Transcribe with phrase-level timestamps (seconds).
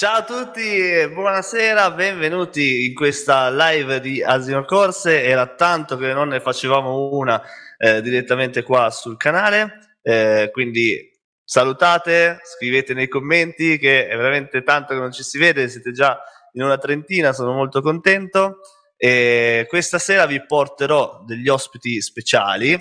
[0.00, 5.22] Ciao a tutti, buonasera, benvenuti in questa live di Asino Corse.
[5.22, 7.38] Era tanto che non ne facevamo una
[7.76, 11.06] eh, direttamente qua sul canale, eh, quindi
[11.44, 16.18] salutate, scrivete nei commenti che è veramente tanto che non ci si vede, siete già
[16.54, 18.60] in una trentina, sono molto contento.
[18.96, 22.72] E questa sera vi porterò degli ospiti speciali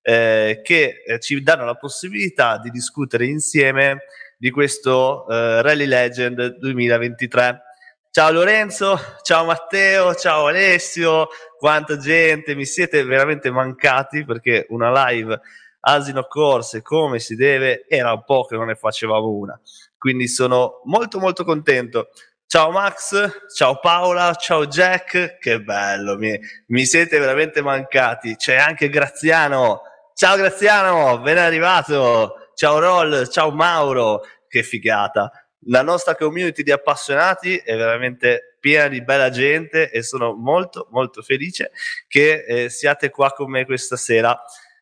[0.00, 4.04] eh, che eh, ci danno la possibilità di discutere insieme
[4.38, 7.62] di questo uh, Rally Legend 2023.
[8.10, 11.28] Ciao Lorenzo, ciao Matteo, ciao Alessio,
[11.58, 15.38] quanta gente, mi siete veramente mancati perché una live
[15.80, 19.60] asino corse come si deve era un po' che non ne facevamo una.
[19.96, 22.08] Quindi sono molto molto contento.
[22.46, 28.36] Ciao Max, ciao Paola, ciao Jack, che bello, mi, mi siete veramente mancati.
[28.36, 29.82] C'è anche Graziano,
[30.14, 32.47] ciao Graziano, ben arrivato.
[32.58, 35.30] Ciao Roll, ciao Mauro, che figata.
[35.66, 41.22] La nostra community di appassionati è veramente piena di bella gente e sono molto molto
[41.22, 41.70] felice
[42.08, 44.36] che eh, siate qua con me questa sera.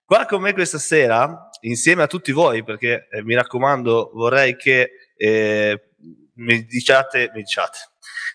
[0.07, 4.93] Qua con me questa sera, insieme a tutti voi, perché eh, mi raccomando, vorrei che
[5.15, 5.91] eh,
[6.37, 7.77] mi diciate, mi diciate,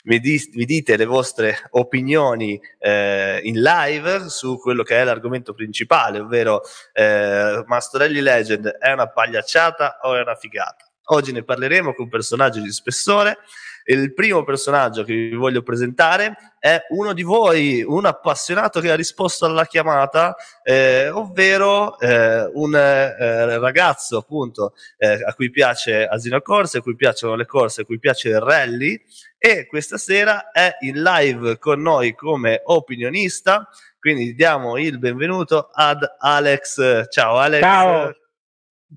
[0.03, 5.53] mi, di, mi, dite le vostre opinioni eh, in live su quello che è l'argomento
[5.53, 6.61] principale, ovvero
[6.93, 10.85] eh, Mastorelli Legend è una pagliacciata o è una figata?
[11.05, 13.37] Oggi ne parleremo con un personaggio di spessore.
[13.85, 18.95] Il primo personaggio che vi voglio presentare è uno di voi, un appassionato che ha
[18.95, 26.39] risposto alla chiamata, eh, ovvero eh, un eh, ragazzo appunto eh, a cui piace Asino
[26.41, 29.01] Corse, a cui piacciono le corse, a cui piace il rally
[29.43, 33.67] e questa sera è in live con noi come opinionista.
[33.99, 37.09] Quindi diamo il benvenuto ad Alex.
[37.09, 37.61] Ciao Alex.
[37.61, 38.20] Ciao.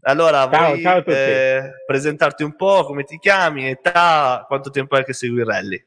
[0.03, 5.05] Allora, ciao, vuoi ciao eh, presentarti un po', come ti chiami, età, quanto tempo è
[5.05, 5.85] che segui il rally?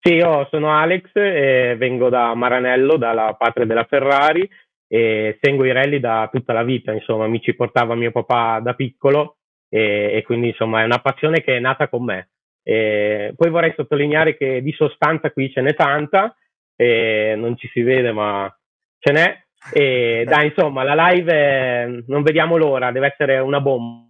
[0.00, 4.48] Sì, io sono Alex e vengo da Maranello, dalla patria della Ferrari
[4.86, 8.74] e seguo i rally da tutta la vita, insomma, mi ci portava mio papà da
[8.74, 9.36] piccolo
[9.68, 12.30] e, e quindi insomma è una passione che è nata con me.
[12.62, 16.34] E poi vorrei sottolineare che di sostanza qui ce n'è tanta,
[16.76, 18.54] non ci si vede ma
[18.98, 21.86] ce n'è e dai, insomma, la live è...
[22.06, 24.06] non vediamo l'ora, deve essere una bomba.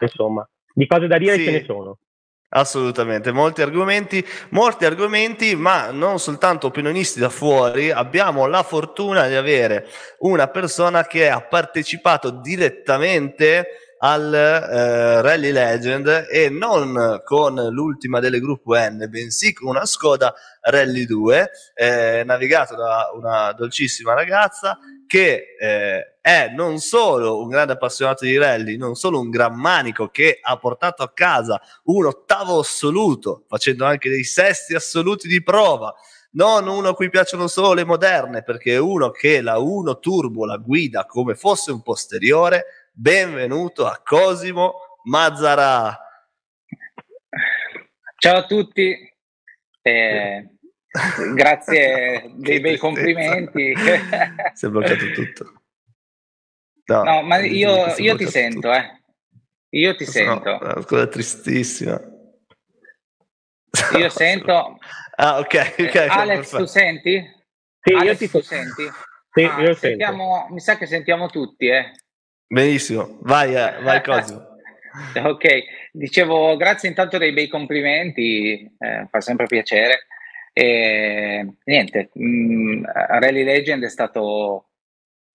[0.00, 1.44] Insomma, di cose da dire sì.
[1.44, 1.98] ce ne sono.
[2.56, 9.34] Assolutamente, molti argomenti, molti argomenti, ma non soltanto opinionisti da fuori, abbiamo la fortuna di
[9.34, 9.88] avere
[10.20, 18.38] una persona che ha partecipato direttamente al eh, Rally Legend e non con l'ultima delle
[18.38, 25.56] gruppo N, bensì con una Skoda Rally 2, eh, navigato da una dolcissima ragazza che
[25.58, 30.38] eh, è non solo un grande appassionato di rally, non solo un gran manico che
[30.40, 35.94] ha portato a casa un ottavo assoluto, facendo anche dei sesti assoluti di prova,
[36.32, 40.44] non uno a cui piacciono solo le moderne, perché è uno che la 1 Turbo
[40.44, 42.64] la guida come fosse un posteriore,
[42.94, 44.74] benvenuto a Cosimo
[45.04, 45.98] Mazzara.
[48.16, 48.96] Ciao a tutti,
[49.82, 50.50] eh,
[51.34, 53.74] grazie dei bei complimenti.
[54.54, 55.62] si è bloccato tutto.
[56.86, 59.02] No, no ma io, io ti sento, eh.
[59.70, 60.50] Io ti sento.
[60.50, 62.00] No, una cosa tristissima.
[63.98, 64.78] Io sento.
[65.16, 65.74] ah, ok.
[65.80, 67.20] okay Alex, tu senti?
[67.80, 68.88] Sì, Alex, io ti tu senti?
[69.32, 70.54] Sì, ah, io sentiamo, sento.
[70.54, 71.92] Mi sa che sentiamo tutti, eh.
[72.46, 74.52] Benissimo, vai, eh, vai Cosimo.
[75.24, 75.62] ok,
[75.92, 80.06] dicevo grazie intanto dei bei complimenti, eh, fa sempre piacere.
[80.52, 84.68] E, niente, mh, mm, Rally Legend è stato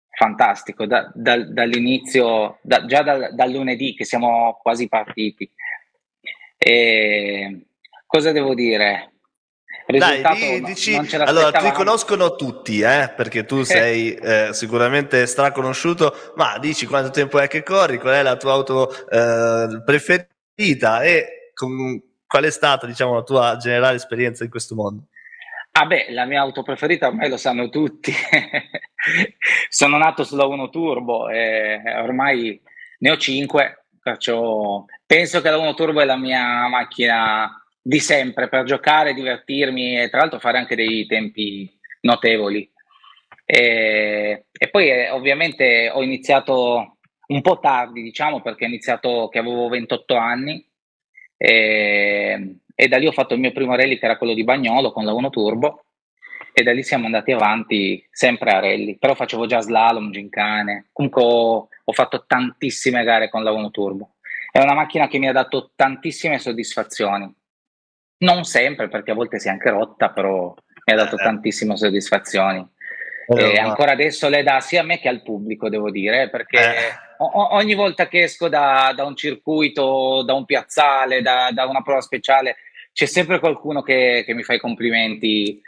[0.09, 5.49] fantastico da, da, dall'inizio, da, già dal, dal, lunedì che siamo quasi partiti.
[6.57, 7.67] E,
[8.05, 9.13] cosa devo dire?
[9.87, 16.85] Dai, dici, allora ti conoscono tutti, eh, perché tu sei eh, sicuramente straconosciuto, ma dici
[16.85, 22.43] quanto tempo è che corri, qual è la tua auto eh, preferita e con, qual
[22.43, 25.03] è stata diciamo, la tua generale esperienza in questo mondo?
[25.71, 28.11] Ah beh, la mia auto preferita ormai lo sanno tutti.
[29.69, 32.61] Sono nato sulla 1 Turbo e ormai
[32.99, 38.49] ne ho 5, perciò penso che la 1 Turbo è la mia macchina di sempre
[38.49, 42.69] per giocare, divertirmi e tra l'altro fare anche dei tempi notevoli.
[43.45, 46.97] E, e poi eh, ovviamente ho iniziato
[47.27, 50.67] un po' tardi, diciamo, perché ho iniziato che avevo 28 anni
[51.37, 54.91] e, e da lì ho fatto il mio primo rally che era quello di Bagnolo
[54.91, 55.85] con la 1 Turbo
[56.51, 61.23] e da lì siamo andati avanti sempre a rally, però facevo già slalom, gincane, comunque
[61.23, 64.15] ho, ho fatto tantissime gare con la 1 Turbo.
[64.51, 67.33] È una macchina che mi ha dato tantissime soddisfazioni
[68.19, 70.53] Non sempre, perché a volte si è anche rotta, però
[70.85, 71.23] mi ha dato eh.
[71.23, 72.65] tantissime soddisfazioni.
[73.29, 76.59] Eh, e ancora adesso le dà sia a me che al pubblico, devo dire, perché
[76.59, 76.93] eh.
[77.17, 81.81] o- ogni volta che esco da, da, un circuito, da un piazzale, da, da, una
[81.81, 82.55] prova speciale,
[82.93, 85.61] c'è sempre qualcuno che, che mi fa i complimenti,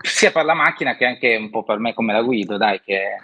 [0.00, 3.16] sia per la macchina che anche un po' per me come la guido, dai, che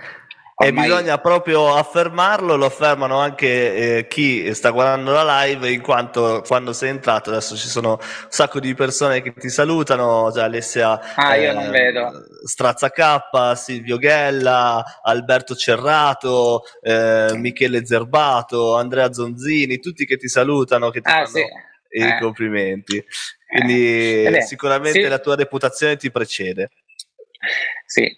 [0.60, 0.86] Ormai...
[0.86, 6.42] E bisogna proprio affermarlo, lo affermano anche eh, chi sta guardando la live, in quanto
[6.44, 11.14] quando sei entrato adesso ci sono un sacco di persone che ti salutano, cioè Alessia
[11.14, 12.24] ah, eh, io non vedo.
[12.44, 20.90] Strazza K, Silvio Ghella, Alberto Cerrato, eh, Michele Zerbato, Andrea Zonzini, tutti che ti salutano,
[20.90, 21.42] che ti ah, fanno sì.
[21.90, 22.18] i eh.
[22.18, 23.04] complimenti.
[23.46, 25.08] Quindi eh, sicuramente sì.
[25.08, 26.70] la tua reputazione ti precede.
[27.86, 28.12] Sì.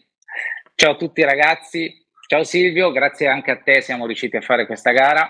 [0.75, 1.95] Ciao a tutti ragazzi,
[2.31, 5.29] Ciao Silvio, grazie anche a te siamo riusciti a fare questa gara.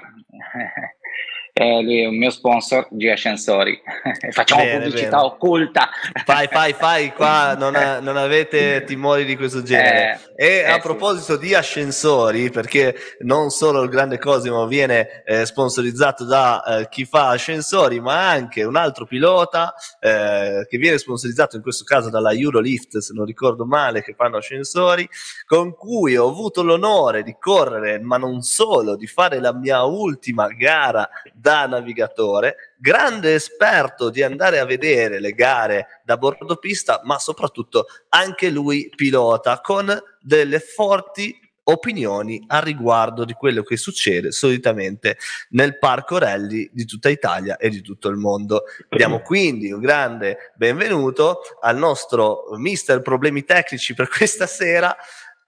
[1.64, 3.78] È lui un mio sponsor, G Ascensori.
[4.32, 5.28] Facciamo bene, pubblicità bene.
[5.28, 5.90] occulta.
[6.24, 10.20] Fai, fai, fai, qua non, non avete timori di questo genere.
[10.36, 11.46] Eh, e eh, a proposito sì.
[11.46, 17.28] di ascensori, perché non solo il Grande Cosimo viene eh, sponsorizzato da eh, chi fa
[17.28, 22.98] ascensori, ma anche un altro pilota eh, che viene sponsorizzato in questo caso dalla Eurolift,
[22.98, 25.06] se non ricordo male, che fanno ascensori,
[25.46, 30.48] con cui ho avuto l'onore di correre, ma non solo, di fare la mia ultima
[30.48, 37.18] gara da navigatore, grande esperto di andare a vedere le gare da bordo pista, ma
[37.18, 41.38] soprattutto anche lui pilota con delle forti
[41.70, 45.16] opinioni a riguardo di quello che succede solitamente
[45.50, 48.64] nel parco rally di tutta Italia e di tutto il mondo.
[48.88, 54.94] Diamo quindi un grande benvenuto al nostro mister problemi tecnici per questa sera,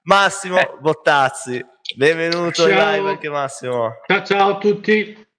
[0.02, 0.70] Massimo eh.
[0.80, 1.64] Bottazzi.
[1.94, 2.68] Benvenuto ciao.
[2.68, 3.92] in live anche Massimo.
[4.06, 5.30] Ciao, ciao a tutti.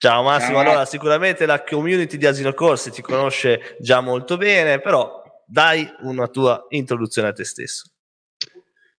[0.00, 5.20] Ciao Massimo, allora sicuramente la community di Asino Corsi ti conosce già molto bene, però
[5.44, 7.90] dai una tua introduzione a te stesso.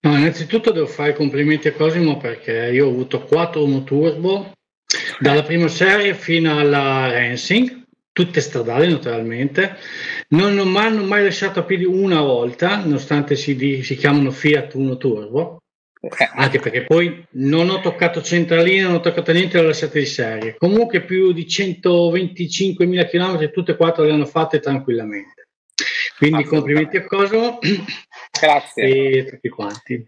[0.02, 4.52] No, innanzitutto devo fare complimenti a Cosimo perché io ho avuto quattro moturbo
[5.20, 9.78] dalla prima serie fino alla Racing, tutte stradali naturalmente.
[10.30, 14.74] Non, non mi hanno mai lasciato a piedi una volta, nonostante si, si chiamano Fiat
[14.74, 15.62] Uno Turbo.
[16.02, 20.06] Eh, anche perché poi non ho toccato centralina, non ho toccato niente, l'ho lasciata di
[20.06, 20.56] serie.
[20.58, 25.48] Comunque più di 125.000 km tutte e quattro le hanno fatte tranquillamente.
[26.18, 27.60] Quindi complimenti a Cosmo.
[28.40, 28.84] Grazie.
[28.84, 30.06] E a tutti quanti.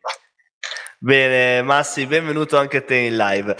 [0.98, 3.56] Bene, Massi, benvenuto anche a te in live.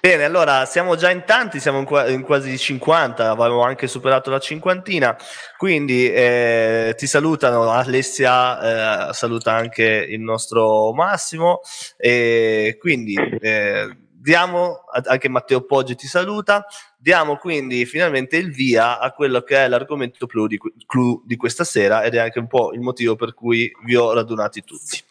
[0.00, 4.30] Bene, allora siamo già in tanti, siamo in, qua- in quasi 50, avevamo anche superato
[4.30, 5.16] la cinquantina,
[5.56, 11.62] quindi eh, ti salutano Alessia, eh, saluta anche il nostro Massimo
[11.96, 16.64] e quindi eh, diamo, anche Matteo Poggi ti saluta,
[16.96, 21.64] diamo quindi finalmente il via a quello che è l'argomento clou di, clou di questa
[21.64, 25.02] sera ed è anche un po' il motivo per cui vi ho radunati tutti,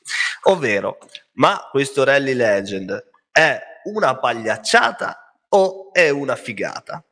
[0.44, 0.98] ovvero,
[1.34, 7.06] ma questo Rally Legend è una pagliacciata o è una figata?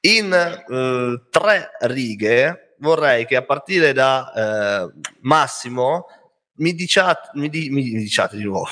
[0.00, 6.06] In eh, tre righe vorrei che a partire da eh, Massimo
[6.54, 8.68] mi diciate, mi, di, mi diciate di nuovo,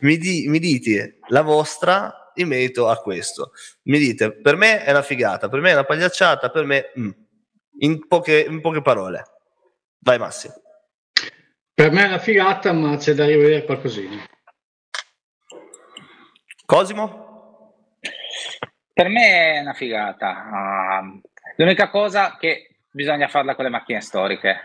[0.00, 3.50] mi, di, mi dite la vostra in merito a questo.
[3.84, 6.92] Mi dite, per me è una figata, per me è una pagliacciata, per me...
[6.98, 7.10] Mm.
[7.80, 9.22] In, poche, in poche parole.
[9.98, 10.54] Vai Massimo.
[11.74, 14.26] Per me è una figata, ma c'è da rivedere qualcosina.
[16.66, 17.74] Cosimo?
[18.92, 21.00] Per me è una figata.
[21.00, 21.20] Uh,
[21.58, 24.56] l'unica cosa che bisogna farla con le macchine storiche.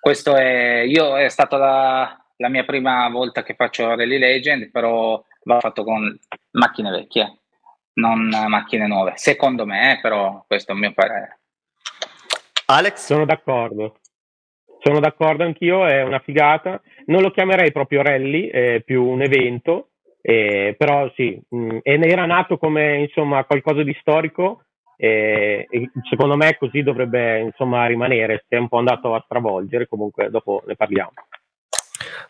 [0.00, 5.22] Questo è, io è stata la, la mia prima volta che faccio Rally Legend, però
[5.44, 6.18] l'ho fatto con
[6.52, 7.38] macchine vecchie,
[7.94, 9.12] non macchine nuove.
[9.14, 11.38] Secondo me, però, questo è il mio parere.
[12.66, 13.04] Alex?
[13.04, 14.00] Sono d'accordo.
[14.80, 16.82] Sono d'accordo anch'io, è una figata.
[17.06, 19.91] Non lo chiamerei proprio rally, è più un evento,
[20.22, 24.62] eh, però sì, mh, mm, era nato come insomma qualcosa di storico
[24.96, 29.88] e, e secondo me così dovrebbe insomma rimanere, si è un po' andato a stravolgere,
[29.88, 31.12] comunque dopo ne parliamo.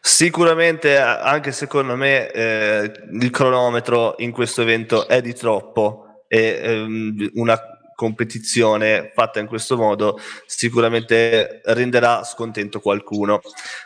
[0.00, 7.30] Sicuramente anche secondo me eh, il cronometro in questo evento è di troppo e ehm,
[7.34, 7.58] una
[7.94, 13.40] competizione fatta in questo modo sicuramente renderà scontento qualcuno.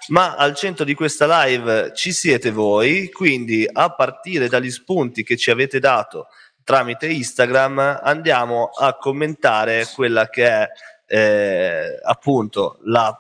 [0.09, 5.37] Ma al centro di questa live ci siete voi, quindi a partire dagli spunti che
[5.37, 6.29] ci avete dato
[6.67, 10.69] tramite Instagram andiamo a commentare quella che è
[11.07, 13.17] eh, appunto la,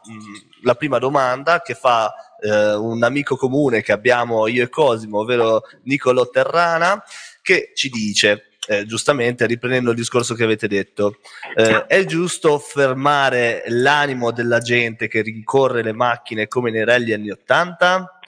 [0.62, 5.62] la, prima domanda che fa eh, un amico comune che abbiamo io e Cosimo, ovvero
[5.84, 7.00] Nicolo Terrana,
[7.40, 11.18] che ci dice eh, giustamente riprendendo il discorso che avete detto,
[11.54, 17.30] eh, è giusto fermare l'animo della gente che rincorre le macchine come nei rally anni
[17.30, 18.18] 80?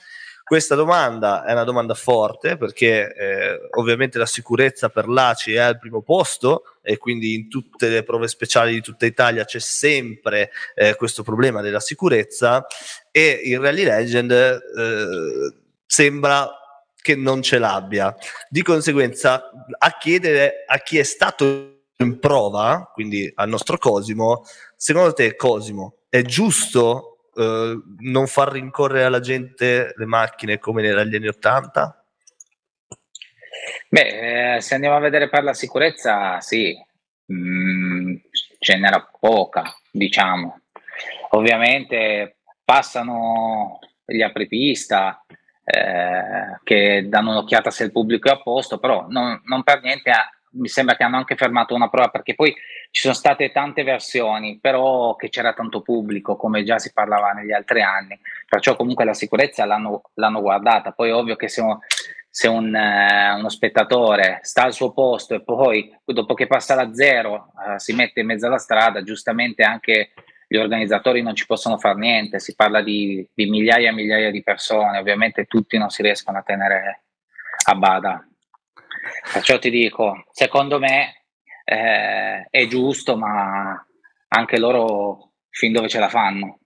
[0.49, 5.79] Questa domanda è una domanda forte perché eh, ovviamente la sicurezza per l'ACI è al
[5.79, 10.95] primo posto e quindi in tutte le prove speciali di tutta Italia c'è sempre eh,
[10.97, 12.65] questo problema della sicurezza
[13.11, 15.55] e il Rally Legend eh,
[15.85, 16.51] sembra
[17.01, 18.15] che non ce l'abbia.
[18.49, 24.45] Di conseguenza, a chiedere a chi è stato in prova, quindi al nostro Cosimo,
[24.77, 31.15] secondo te Cosimo, è giusto eh, non far rincorrere alla gente le macchine come negli
[31.15, 32.05] anni 80?
[33.89, 36.75] Beh, eh, se andiamo a vedere per la sicurezza, sì,
[37.33, 38.17] mm,
[38.59, 40.61] ce n'era poca, diciamo.
[41.31, 45.25] Ovviamente passano gli apripista
[45.71, 50.11] eh, che danno un'occhiata se il pubblico è a posto, però non, non per niente
[50.53, 52.55] mi sembra che hanno anche fermato una prova perché poi
[52.91, 57.53] ci sono state tante versioni, però che c'era tanto pubblico, come già si parlava negli
[57.53, 60.93] altri anni, perciò comunque la sicurezza l'hanno, l'hanno guardata.
[60.93, 61.63] Poi ovvio che se,
[62.31, 66.95] se un, eh, uno spettatore sta al suo posto e poi dopo che passa da
[66.95, 70.13] zero eh, si mette in mezzo alla strada, giustamente anche
[70.51, 74.43] gli organizzatori non ci possono fare niente, si parla di, di migliaia e migliaia di
[74.43, 77.03] persone, ovviamente tutti non si riescono a tenere
[77.67, 78.27] a bada.
[79.31, 81.25] Perciò ti dico, secondo me
[81.65, 83.87] eh, è giusto, ma
[84.29, 86.61] anche loro fin dove ce la fanno.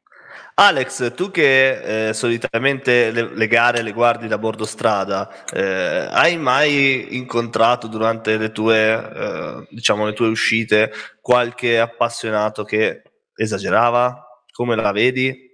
[0.55, 6.37] Alex, tu che eh, solitamente le, le, gare le guardi da bordo strada, eh, hai
[6.37, 13.03] mai incontrato durante le tue, eh, diciamo, le tue uscite qualche appassionato che
[13.43, 14.27] esagerava?
[14.53, 15.51] Come la vedi?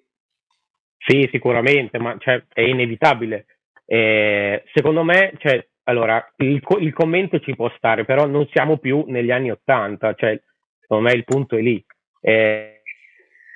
[0.97, 3.47] Sì, sicuramente, ma cioè, è inevitabile.
[3.87, 9.05] Eh, secondo me, cioè, allora, il, il, commento ci può stare, però non siamo più
[9.07, 10.39] negli anni Ottanta, cioè,
[10.81, 11.83] secondo me il punto è lì.
[12.21, 12.83] Eh,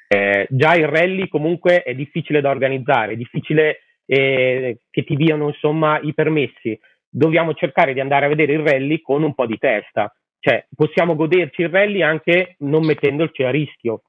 [0.09, 5.49] eh, già il rally comunque è difficile da organizzare, è difficile eh, che ti diano
[5.49, 6.79] insomma i permessi.
[7.09, 11.15] Dobbiamo cercare di andare a vedere il rally con un po' di testa, cioè possiamo
[11.15, 14.03] goderci il rally anche non mettendoci a rischio.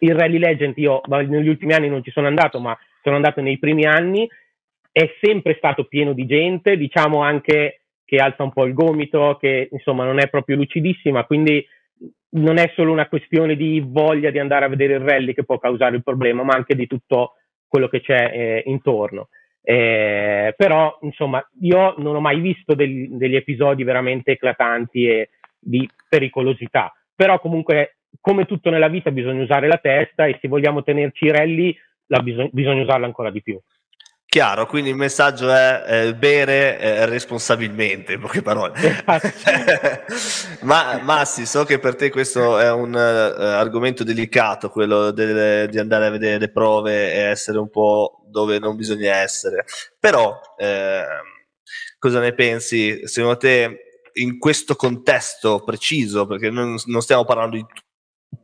[0.00, 3.58] Il Rally Legend io negli ultimi anni non ci sono andato, ma sono andato nei
[3.58, 4.28] primi anni
[4.90, 9.68] è sempre stato pieno di gente, diciamo anche che alza un po' il gomito, che
[9.70, 11.64] insomma non è proprio lucidissima, quindi
[12.30, 15.58] non è solo una questione di voglia di andare a vedere il rally che può
[15.58, 17.34] causare il problema, ma anche di tutto
[17.66, 19.28] quello che c'è eh, intorno.
[19.62, 25.28] Eh, però, insomma, io non ho mai visto del, degli episodi veramente eclatanti e
[25.58, 26.92] di pericolosità.
[27.14, 31.30] Però, comunque, come tutto nella vita, bisogna usare la testa e se vogliamo tenerci i
[31.30, 31.76] rally,
[32.22, 33.60] bisog- bisogna usarla ancora di più.
[34.30, 38.74] Chiaro, quindi il messaggio è eh, bere eh, responsabilmente, in poche parole.
[40.64, 45.78] Ma Massi, so che per te questo è un uh, argomento delicato, quello delle, di
[45.78, 49.64] andare a vedere le prove e essere un po' dove non bisogna essere.
[49.98, 51.06] Però, eh,
[51.98, 53.06] cosa ne pensi?
[53.08, 57.64] Secondo te, in questo contesto preciso, perché non, non stiamo parlando di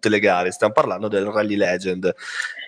[0.04, 2.14] tutte le gare, stiamo parlando del Rally Legend.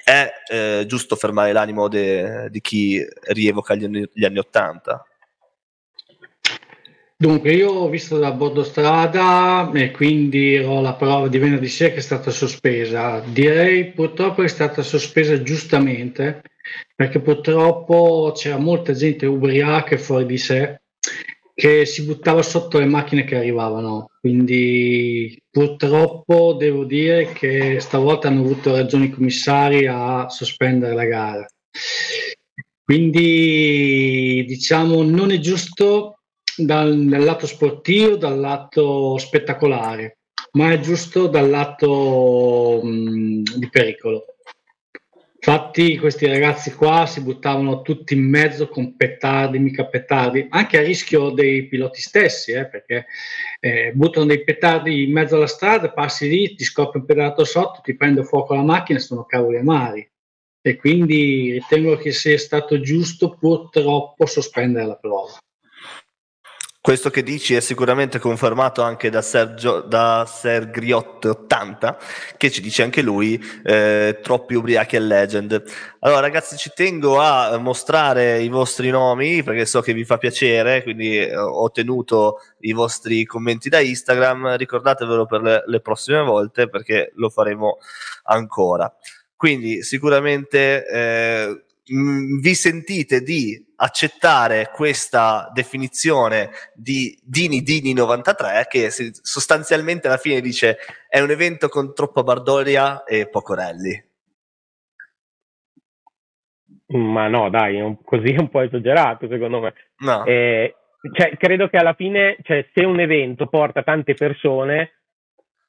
[0.03, 5.07] È eh, giusto fermare l'animo de, di chi rievoca gli anni, gli anni 80?
[7.19, 11.93] Dunque, io ho visto da bordo strada e quindi ho la prova di venerdì sera
[11.93, 13.21] che è stata sospesa.
[13.21, 16.43] Direi purtroppo è stata sospesa giustamente
[16.95, 20.81] perché purtroppo c'era molta gente ubriaca e fuori di sé
[21.57, 24.11] che si buttava sotto le macchine che arrivavano.
[24.21, 31.47] Quindi purtroppo devo dire che stavolta hanno avuto ragioni i commissari a sospendere la gara.
[32.85, 36.19] Quindi diciamo non è giusto
[36.59, 40.19] dal, dal lato sportivo, dal lato spettacolare,
[40.53, 44.36] ma è giusto dal lato mh, di pericolo.
[45.49, 50.83] Infatti questi ragazzi qua si buttavano tutti in mezzo con petardi, mica petardi, anche a
[50.83, 53.07] rischio dei piloti stessi, eh, perché
[53.61, 57.81] eh, buttano dei petardi in mezzo alla strada, passi lì, ti scopri un pedato sotto,
[57.81, 60.11] ti prende fuoco la macchina, sono cavoli amari.
[60.61, 65.39] E quindi ritengo che sia stato giusto purtroppo sospendere la prova.
[66.87, 71.97] Questo che dici è sicuramente confermato anche da, Sergio, da Sergriot80,
[72.37, 75.65] che ci dice anche lui, eh, troppi ubriachi e legend.
[75.99, 80.85] Allora ragazzi ci tengo a mostrare i vostri nomi perché so che vi fa piacere,
[80.85, 86.69] quindi eh, ho tenuto i vostri commenti da Instagram, ricordatevelo per le, le prossime volte
[86.69, 87.79] perché lo faremo
[88.27, 88.95] ancora.
[89.35, 100.07] Quindi sicuramente eh, vi sentite di accettare questa definizione di Dini Dini 93 che sostanzialmente
[100.07, 100.79] alla fine dice
[101.09, 104.05] è un evento con troppa bardoria e poco rally.
[106.89, 109.75] Ma no, dai, un, così è un po' esagerato secondo me.
[109.99, 110.25] No.
[110.25, 110.75] Eh,
[111.13, 114.93] cioè, credo che alla fine, cioè, se un evento porta tante persone,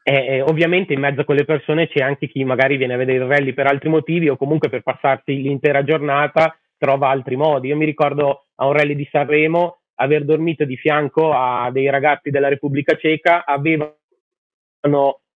[0.04, 3.30] eh, ovviamente in mezzo a quelle persone c'è anche chi magari viene a vedere il
[3.30, 7.68] rally per altri motivi o comunque per passarsi l'intera giornata trova altri modi.
[7.68, 12.30] Io mi ricordo a un rally di Sanremo aver dormito di fianco a dei ragazzi
[12.30, 13.96] della Repubblica Ceca, avevano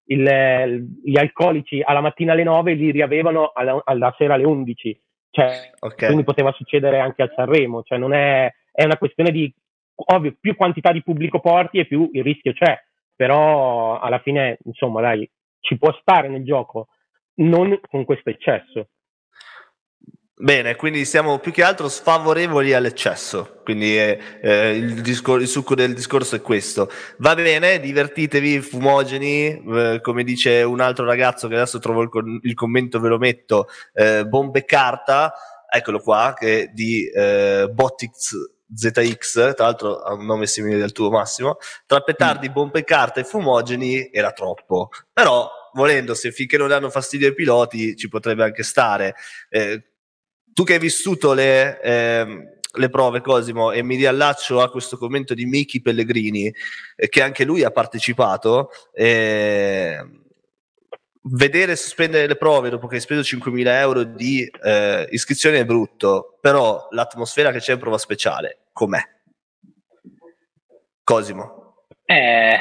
[0.05, 5.01] il, gli alcolici alla mattina alle 9 e li riavevano alla, alla sera alle 11.
[5.31, 6.07] Cioè, okay.
[6.07, 9.51] Quindi poteva succedere anche al Sanremo, cioè non è, è una questione di
[10.13, 12.77] ovvio, più quantità di pubblico porti e più il rischio c'è,
[13.15, 15.29] però alla fine, insomma, dai,
[15.62, 16.88] ci può stare nel gioco,
[17.36, 18.89] non con questo eccesso.
[20.41, 25.75] Bene, quindi siamo più che altro sfavorevoli all'eccesso, quindi eh, eh, il, discor- il, succo
[25.75, 26.89] del discorso è questo.
[27.19, 32.39] Va bene, divertitevi, fumogeni, eh, come dice un altro ragazzo che adesso trovo il, con-
[32.41, 35.31] il commento, ve lo metto, eh, bombe carta,
[35.71, 38.33] eccolo qua, che di eh, Botix
[38.74, 42.53] ZX, tra l'altro ha un nome simile del tuo Massimo, tra petardi, mm.
[42.53, 47.95] bombe carta e fumogeni era troppo, però volendo, se finché non danno fastidio ai piloti
[47.95, 49.13] ci potrebbe anche stare.
[49.50, 49.90] Eh,
[50.53, 55.34] tu che hai vissuto le, eh, le prove, Cosimo, e mi riallaccio a questo commento
[55.34, 56.53] di Miki Pellegrini,
[56.96, 58.70] eh, che anche lui ha partecipato.
[58.93, 59.98] Eh,
[61.24, 66.38] vedere sospendere le prove dopo che hai speso 5.000 euro di eh, iscrizione è brutto,
[66.41, 69.01] però l'atmosfera che c'è in prova speciale, com'è?
[71.03, 71.75] Cosimo.
[72.05, 72.58] Eh,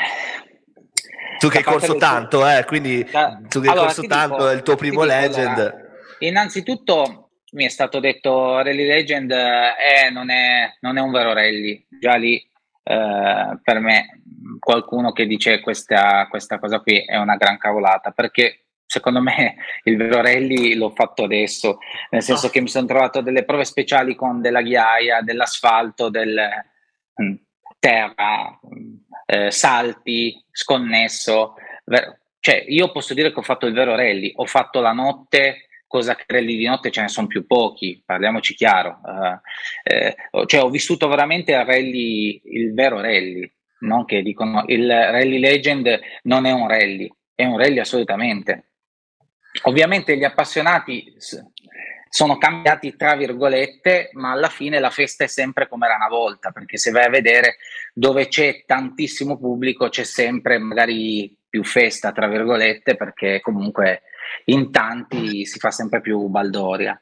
[1.38, 4.48] tu che hai corso tanto, eh, quindi da, tu che hai allora, corso tanto, dico,
[4.48, 5.58] è il tuo primo legend.
[5.58, 5.74] Allora,
[6.18, 7.19] innanzitutto
[7.52, 12.14] mi è stato detto Rally Legend eh, non, è, non, è, un vero rally, già
[12.16, 12.36] lì
[12.82, 14.22] eh, per me
[14.58, 19.96] qualcuno che dice questa, questa cosa qui è una gran cavolata perché secondo me il
[19.96, 21.78] vero rally l'ho fatto adesso,
[22.10, 22.50] nel senso oh.
[22.50, 26.38] che mi sono trovato delle prove speciali con della ghiaia, dell'asfalto, del
[27.22, 27.34] mm,
[27.78, 28.94] terra, mm,
[29.26, 31.54] eh, salti, sconnesso.
[32.40, 36.16] Cioè, io posso dire che ho fatto il vero rally, ho fatto la notte cosa
[36.24, 39.00] rally di notte ce ne sono più pochi, parliamoci chiaro.
[39.02, 39.40] Uh,
[39.82, 40.14] eh,
[40.46, 45.98] cioè, ho vissuto veramente il rally, il vero rally, non che dicono il rally legend
[46.22, 48.66] non è un rally, è un rally assolutamente.
[49.62, 51.12] Ovviamente gli appassionati
[52.08, 56.52] sono cambiati tra virgolette, ma alla fine la festa è sempre come era una volta,
[56.52, 57.56] perché se vai a vedere
[57.92, 64.02] dove c'è tantissimo pubblico c'è sempre magari più festa, tra virgolette, perché comunque
[64.46, 67.00] in tanti si fa sempre più baldoria.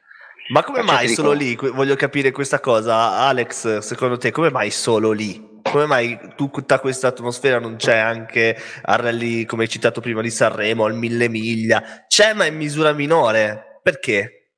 [0.49, 1.55] Ma come Faccio mai solo lì?
[1.57, 3.19] Voglio capire questa cosa.
[3.19, 5.57] Alex, secondo te, come mai solo lì?
[5.63, 10.31] Come mai tutta questa atmosfera non c'è anche a rally, come hai citato prima, di
[10.31, 11.83] Sanremo, al mille miglia?
[12.07, 13.81] C'è, ma in misura minore.
[13.83, 14.53] Perché?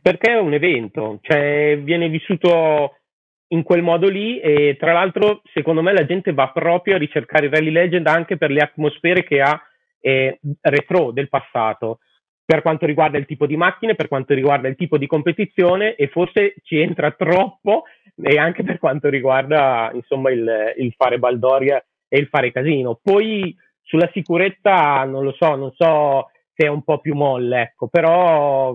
[0.00, 2.92] Perché è un evento, cioè viene vissuto
[3.48, 7.46] in quel modo lì e tra l'altro secondo me la gente va proprio a ricercare
[7.46, 9.60] il Rally Legend anche per le atmosfere che ha
[10.00, 11.98] eh, retro del passato
[12.48, 16.08] per quanto riguarda il tipo di macchine, per quanto riguarda il tipo di competizione e
[16.08, 17.84] forse ci entra troppo
[18.16, 22.98] e anche per quanto riguarda insomma il, il fare baldoria e il fare casino.
[23.02, 27.88] Poi sulla sicurezza non lo so, non so se è un po' più molle, ecco,
[27.88, 28.74] però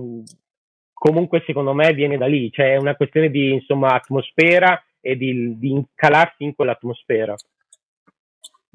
[0.94, 5.58] comunque secondo me viene da lì, cioè è una questione di insomma atmosfera e di,
[5.58, 7.36] di incalarsi in quell'atmosfera.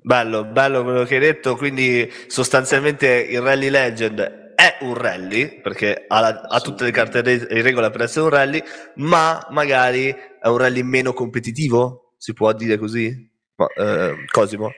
[0.01, 4.21] Bello, bello quello che hai detto, quindi sostanzialmente il Rally Legend
[4.55, 7.19] è un rally, perché ha, la, ha tutte le carte
[7.51, 8.63] in regola per essere un rally,
[8.97, 13.29] ma magari è un rally meno competitivo, si può dire così?
[13.57, 14.71] Ma, eh, Cosimo?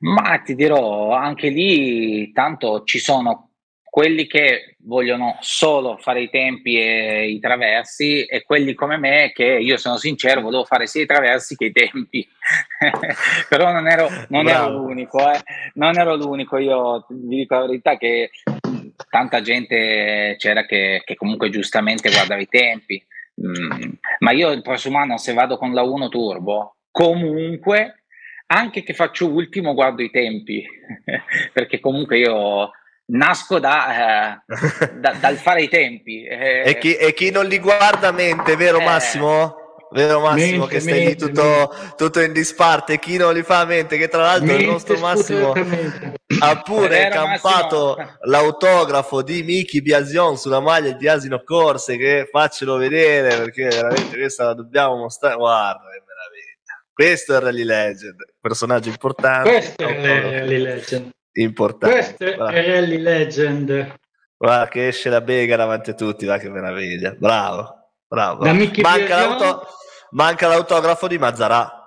[0.00, 3.53] Ma ti dirò, anche lì tanto ci sono
[3.94, 9.44] quelli che vogliono solo fare i tempi e i traversi e quelli come me che
[9.44, 12.28] io sono sincero volevo fare sia i traversi che i tempi.
[13.48, 15.40] Però non ero, non ero l'unico eh.
[15.74, 18.30] non ero l'unico io vi dico la verità che
[19.08, 23.00] tanta gente c'era che, che comunque giustamente guardava i tempi.
[23.40, 28.02] Mm, ma io il prossimo anno se vado con la 1 turbo comunque
[28.46, 30.66] anche che faccio ultimo guardo i tempi.
[31.54, 32.72] Perché comunque io
[33.06, 34.42] nasco da, eh,
[35.00, 36.24] da, dal fare i tempi.
[36.24, 39.62] Eh, e, chi, e, chi, non li guarda mente, vero eh, Massimo?
[39.90, 43.60] Vero Massimo mente, che stai mente, lì tutto, tutto, in disparte, chi non li fa
[43.60, 45.52] a mente, che tra l'altro mente, il nostro Massimo
[46.40, 48.16] ha pure Vero, campato Massimo.
[48.22, 54.46] l'autografo di Miki Biasion sulla maglia di Asino Corse, che faccelo vedere perché veramente questa
[54.46, 56.84] la dobbiamo mostrare, guarda che meraviglia.
[56.92, 59.48] Questo è Rally Legend, personaggio importante.
[59.48, 61.12] Questo è Rally Legend.
[61.34, 61.96] Importante.
[61.96, 63.96] Questo è Rally Legend.
[64.36, 67.14] Guarda che esce la bega davanti a tutti, va che meraviglia.
[67.18, 68.44] Bravo, bravo.
[68.44, 69.66] Manca, l'auto,
[70.10, 71.82] manca, l'autografo di Mazzarà.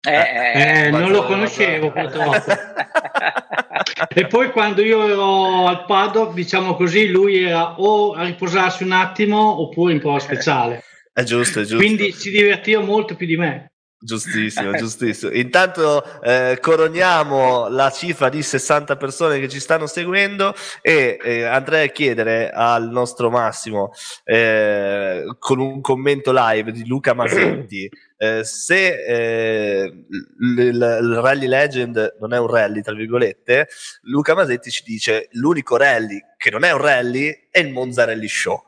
[0.00, 2.50] Eh, eh, eh non lo conoscevo purtroppo.
[4.14, 8.92] e poi quando io ero al paddock, diciamo così, lui era o a riposarsi un
[8.92, 10.82] attimo oppure in prova speciale.
[11.12, 11.76] È giusto, è giusto.
[11.76, 13.73] Quindi si divertiva molto più di me.
[14.04, 15.32] Giustissimo, giustissimo.
[15.32, 21.88] Intanto eh, coroniamo la cifra di 60 persone che ci stanno seguendo e eh, andrei
[21.88, 23.92] a chiedere al nostro Massimo
[24.24, 27.88] eh, con un commento live di Luca Masetti
[28.18, 30.06] eh, se eh,
[30.38, 33.68] il, il, Rally Legend non è un rally, tra virgolette,
[34.02, 38.28] Luca Masetti ci dice l'unico rally che non è un rally è il Monza Rally
[38.28, 38.62] Show.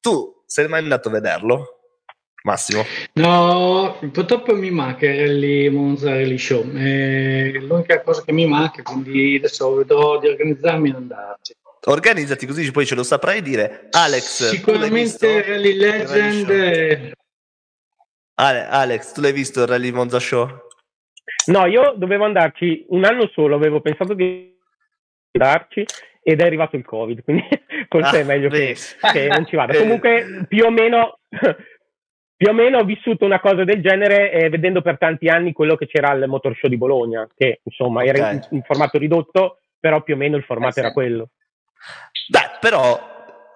[0.00, 1.79] Tu sei mai andato a vederlo?
[2.42, 2.84] Massimo?
[3.14, 8.82] No, purtroppo mi manca il Rally Monza Rally Show, è l'unica cosa che mi manca,
[8.82, 11.54] quindi adesso vedrò di organizzarmi e andarci.
[11.84, 13.88] Organizzati così poi ce lo saprai dire.
[13.90, 16.48] Alex, sicuramente Rally Legend.
[16.48, 17.12] Rally
[18.40, 20.48] Ale, Alex, tu l'hai visto il Rally Monza Show?
[21.46, 24.56] No, io dovevo andarci un anno solo, avevo pensato di
[25.32, 25.84] andarci
[26.22, 27.46] ed è arrivato il Covid, quindi
[27.88, 28.74] forse ah, è meglio che,
[29.12, 29.76] che, non ci vada.
[29.76, 31.18] Comunque, più o meno
[32.40, 35.76] più o meno ho vissuto una cosa del genere eh, vedendo per tanti anni quello
[35.76, 38.08] che c'era al Motor Show di Bologna, che insomma okay.
[38.08, 41.32] era in, in, formato ridotto, però più o meno il formato eh, era quello.
[42.28, 42.98] Beh, però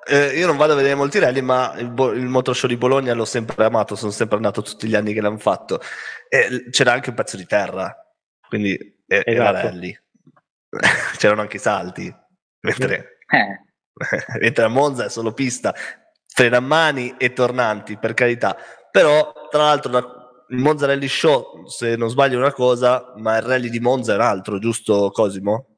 [0.07, 2.77] eh, io non vado a vedere molti rally, ma il, Bo- il, Motor Show di
[2.77, 5.81] Bologna l'ho sempre amato, sono sempre andato tutti gli anni che l'hanno fatto.
[6.29, 7.91] E c'era anche un pezzo di terra,
[8.47, 9.31] quindi eh, esatto.
[9.31, 9.99] era rally.
[11.17, 12.15] C'erano anche i salti,
[12.61, 13.61] mentre, eh.
[14.41, 15.75] mentre a Monza è solo pista
[16.35, 18.57] frena a mani e tornanti, per carità.
[18.91, 23.69] Però, tra l'altro, il Monza Rally Show, se non sbaglio una cosa, ma il rally
[23.69, 25.77] di Monza è un altro, giusto Cosimo?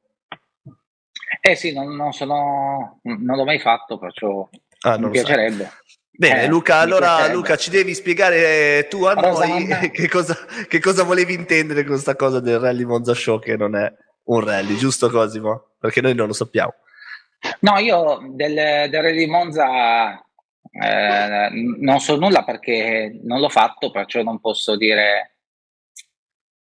[1.41, 4.49] Eh sì, non, non, sono, non l'ho mai fatto, perciò
[4.81, 5.63] ah, mi piacerebbe.
[5.63, 5.95] Sai.
[6.09, 10.35] Bene, eh, Luca, allora Luca, ci devi spiegare tu a noi che cosa,
[10.67, 13.93] che cosa, volevi intendere con questa cosa del Rally Monza Show che non è
[14.23, 15.75] un rally, giusto Cosimo?
[15.79, 16.73] Perché noi non lo sappiamo.
[17.59, 20.19] No, io del, del Rally Monza
[20.79, 25.37] eh, non so nulla perché non l'ho fatto, perciò non posso dire,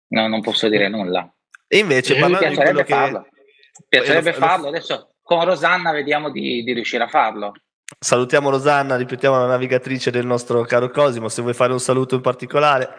[0.09, 1.29] no, non posso dire nulla.
[1.67, 3.23] E invece mi piacerebbe farlo.
[3.23, 3.85] Che...
[3.89, 4.69] Piacerebbe lo, farlo.
[4.69, 7.53] Adesso con Rosanna vediamo di, di, riuscire a farlo.
[7.99, 11.29] Salutiamo Rosanna, ripetiamo la navigatrice del nostro caro Cosimo.
[11.29, 12.95] Se vuoi fare un saluto in particolare,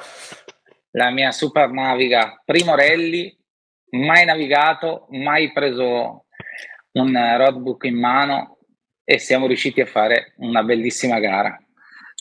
[0.91, 3.37] la mia super naviga, primo rally,
[3.91, 6.25] mai navigato, mai preso
[6.93, 8.54] un roadbook in mano
[9.05, 11.57] e siamo riusciti a fare una bellissima gara.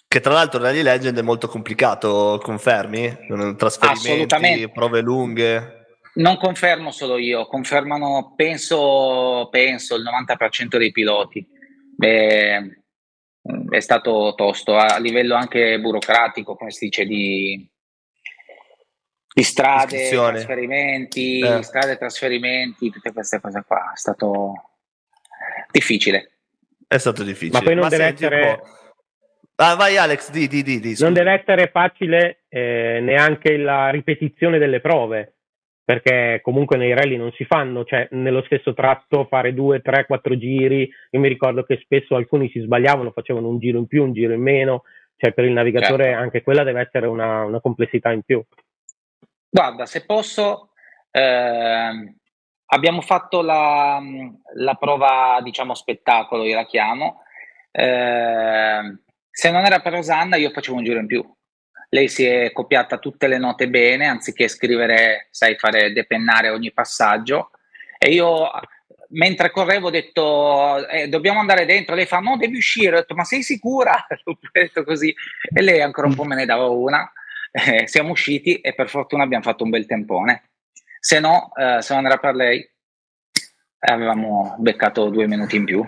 [0.06, 3.56] Che tra l'altro Rally Legend è molto complicato, confermi?
[3.56, 5.86] Trasferimenti, prove lunghe.
[6.14, 11.44] Non confermo solo io, confermano penso, penso il 90% dei piloti.
[11.96, 12.84] Beh,
[13.70, 17.68] è stato tosto a livello anche burocratico, come si dice, di,
[19.34, 21.62] di strade, trasferimenti, eh.
[21.62, 23.90] strade, trasferimenti, tutte queste cose qua.
[23.92, 24.52] È stato
[25.72, 26.33] difficile.
[26.94, 27.58] È stato difficile.
[27.58, 28.60] Ma poi non Ma deve essere...
[29.56, 34.58] Ah, vai Alex, di, di, di, di Non deve essere facile eh, neanche la ripetizione
[34.58, 35.34] delle prove,
[35.84, 40.36] perché comunque nei rally non si fanno, cioè nello stesso tratto fare due, tre, quattro
[40.36, 40.88] giri.
[41.10, 44.32] Io mi ricordo che spesso alcuni si sbagliavano, facevano un giro in più, un giro
[44.32, 44.84] in meno,
[45.16, 46.20] cioè per il navigatore certo.
[46.20, 48.40] anche quella deve essere una, una, complessità in più.
[49.50, 50.70] Guarda, se posso,
[51.10, 52.14] eh,
[52.66, 54.00] Abbiamo fatto la,
[54.54, 57.22] la prova, diciamo, spettacolo, io la chiamo.
[57.70, 58.98] Eh,
[59.30, 61.24] se non era per Rosanna, io facevo un giro in più.
[61.90, 67.50] Lei si è copiata tutte le note bene, anziché scrivere, sai, fare depennare ogni passaggio.
[67.98, 68.50] E io,
[69.10, 71.94] mentre correvo, ho detto, eh, dobbiamo andare dentro.
[71.94, 72.96] Lei fa, no, devi uscire.
[72.96, 74.06] Ho detto, ma sei sicura?
[74.24, 75.14] Ho detto così.
[75.54, 77.12] E lei ancora un po' me ne dava una.
[77.52, 80.53] Eh, siamo usciti e per fortuna abbiamo fatto un bel tempone
[81.04, 82.66] se no, eh, se non era per lei,
[83.78, 85.86] avevamo beccato due minuti in più.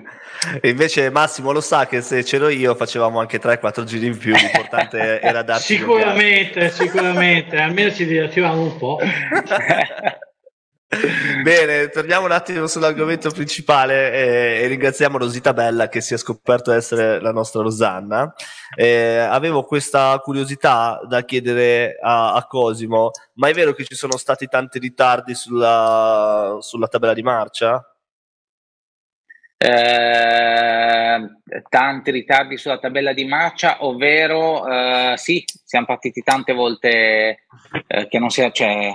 [0.61, 4.35] E invece Massimo lo sa che se c'ero io facevamo anche 3-4 giri in più,
[4.35, 8.99] l'importante era darci Sicuramente, sicuramente, almeno ci divertivamo un po'.
[10.89, 16.71] Bene, torniamo un attimo sull'argomento principale eh, e ringraziamo Rosita Bella che si è scoperto
[16.71, 18.33] essere la nostra Rosanna.
[18.77, 24.17] Eh, avevo questa curiosità da chiedere a, a, Cosimo, ma è vero che ci sono
[24.17, 27.85] stati tanti ritardi sulla, sulla tabella di marcia?
[29.59, 31.21] Eh,
[31.69, 37.47] tanti ritardi sulla tabella di marcia, ovvero eh, sì, siamo partiti tante volte
[37.89, 38.93] eh, che non sia, cioè,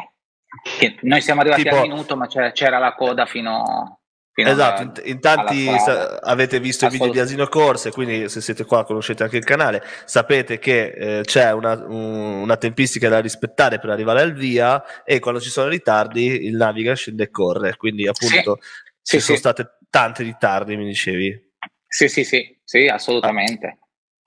[0.77, 4.01] che noi siamo arrivati tipo, al minuto, ma c'era, c'era la coda fino,
[4.33, 8.41] fino esatto, alla, in, tanti sa- avete visto i video di Asino Corse, quindi se
[8.41, 13.19] siete qua conoscete anche il canale, sapete che eh, c'è una, un, una, tempistica da
[13.19, 17.77] rispettare per arrivare al via e quando ci sono ritardi il naviga scende e corre,
[17.77, 19.43] quindi appunto sì, ci sì, sono sì.
[19.43, 21.49] state tanti ritardi, mi dicevi.
[21.87, 23.67] Sì, sì, sì, sì, assolutamente.
[23.67, 23.77] Ah.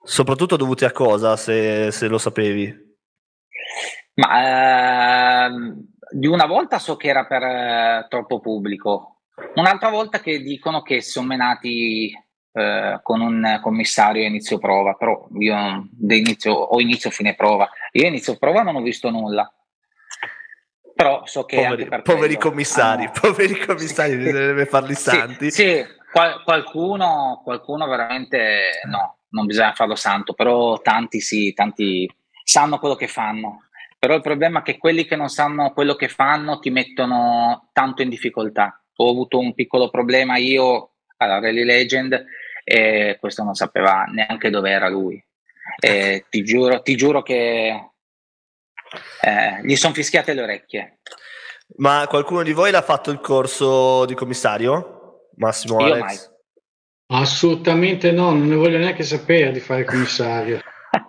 [0.03, 2.83] Soprattutto dovuti a cosa, se, se lo sapevi?
[4.15, 9.21] Ma ehm, di una volta so che era per eh, troppo pubblico,
[9.55, 12.11] un'altra volta che dicono che sono menati
[12.53, 17.69] eh, con un commissario a inizio prova, però io inizio, ho inizio fine prova.
[17.91, 19.49] Io inizio prova non ho visto nulla.
[20.95, 23.11] Però so che poveri, poveri quello, commissari, hanno...
[23.19, 25.51] poveri commissari, bisognerebbe farli santi.
[25.51, 32.09] Sì, sì qual- qualcuno, qualcuno veramente no, non bisogna farlo santo, però tanti sì, tanti
[32.41, 33.63] sanno quello che fanno
[33.97, 38.01] però il problema è che quelli che non sanno quello che fanno ti mettono tanto
[38.01, 38.81] in difficoltà.
[38.97, 42.25] Ho avuto un piccolo problema io alla Rally Legend
[42.63, 45.23] e questo non sapeva neanche dove era lui.
[45.79, 47.91] E ti, giuro, ti giuro che
[49.21, 50.99] eh, gli sono fischiate le orecchie.
[51.77, 55.29] Ma qualcuno di voi l'ha fatto il corso di commissario?
[55.37, 56.03] Massimo Io Alex?
[57.07, 57.21] Mai.
[57.21, 60.59] Assolutamente no, non ne voglio neanche sapere di fare commissario.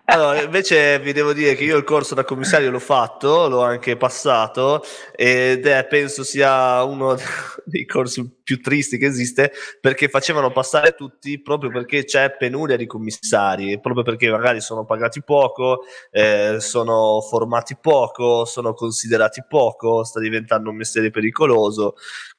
[0.08, 3.96] Allora, invece vi devo dire che io il corso da commissario l'ho fatto, l'ho anche
[3.96, 7.16] passato ed è, penso sia uno
[7.66, 12.86] dei corsi più tristi che esiste perché facevano passare tutti proprio perché c'è penuria di
[12.86, 15.80] commissari, proprio perché magari sono pagati poco,
[16.12, 21.96] eh, sono formati poco, sono considerati poco, sta diventando un mestiere pericoloso,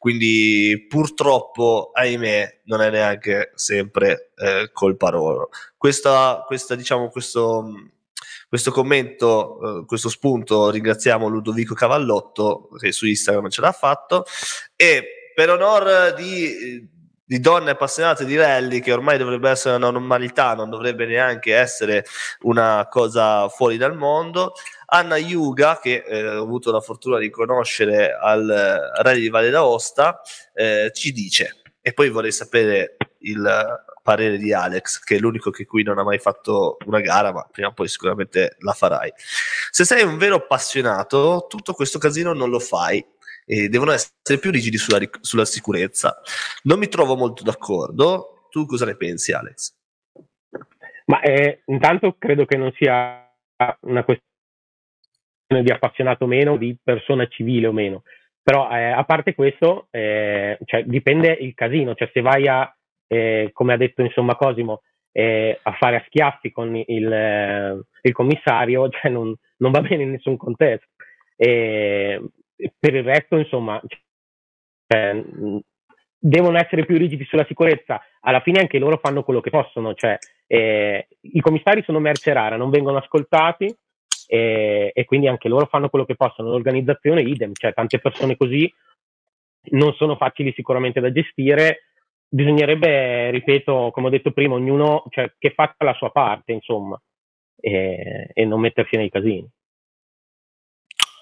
[0.07, 5.49] quindi purtroppo, ahimè, non è neanche sempre eh, colpa loro.
[5.75, 7.89] Questa, questa, diciamo, questo,
[8.47, 14.23] questo commento, eh, questo spunto, ringraziamo Ludovico Cavallotto che su Instagram ce l'ha fatto
[14.77, 16.87] e per onor di,
[17.27, 22.05] di donne appassionate di rally, che ormai dovrebbe essere una normalità, non dovrebbe neanche essere
[22.43, 24.53] una cosa fuori dal mondo.
[24.85, 28.47] Anna Yuga, che eh, ho avuto la fortuna di conoscere al
[29.01, 30.21] Rally di Valle d'Aosta,
[30.53, 35.65] eh, ci dice, e poi vorrei sapere il parere di Alex, che è l'unico che
[35.65, 39.11] qui non ha mai fatto una gara, ma prima o poi sicuramente la farai.
[39.69, 43.05] Se sei un vero appassionato, tutto questo casino non lo fai
[43.49, 46.21] e devono essere più rigidi sulla, sulla sicurezza.
[46.63, 48.47] Non mi trovo molto d'accordo.
[48.49, 49.73] Tu cosa ne pensi, Alex?
[51.05, 53.25] Ma eh, intanto credo che non sia
[53.81, 58.03] una questione di appassionato o meno, di persona civile o meno.
[58.43, 62.69] Però eh, a parte questo, eh, cioè, dipende il casino, cioè se vai a,
[63.07, 64.81] eh, come ha detto insomma Cosimo,
[65.13, 70.03] eh, a fare a schiaffi con il, eh, il commissario, cioè non, non, va bene
[70.03, 70.87] in nessun contesto.
[72.79, 73.79] Per il resto, insomma,
[74.87, 75.23] cioè,
[76.19, 78.01] devono essere più rigidi sulla sicurezza.
[78.21, 80.17] Alla fine anche loro fanno quello che possono, cioè
[80.47, 83.73] eh, i commissari sono merce rara, non vengono ascoltati
[84.27, 86.49] eh, e quindi anche loro fanno quello che possono.
[86.49, 88.71] L'organizzazione idem, cioè tante persone così
[89.69, 91.83] non sono facili sicuramente da gestire.
[92.29, 96.99] Bisognerebbe, ripeto, come ho detto prima, ognuno cioè, che faccia la sua parte, insomma,
[97.59, 99.47] e, e non mettersi nei casini.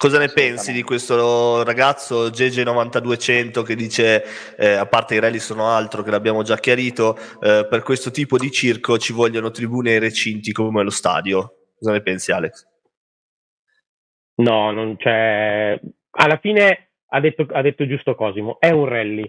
[0.06, 4.24] Cosa ne pensi di questo ragazzo GG9200 che dice,
[4.56, 8.38] eh, a parte i rally sono altro, che l'abbiamo già chiarito, eh, per questo tipo
[8.38, 11.72] di circo ci vogliono tribune e recinti come lo stadio?
[11.76, 12.68] Cosa ne pensi Alex?
[14.36, 15.80] No, non c'è...
[16.12, 19.28] Alla fine ha detto, ha detto giusto Cosimo, è un rally.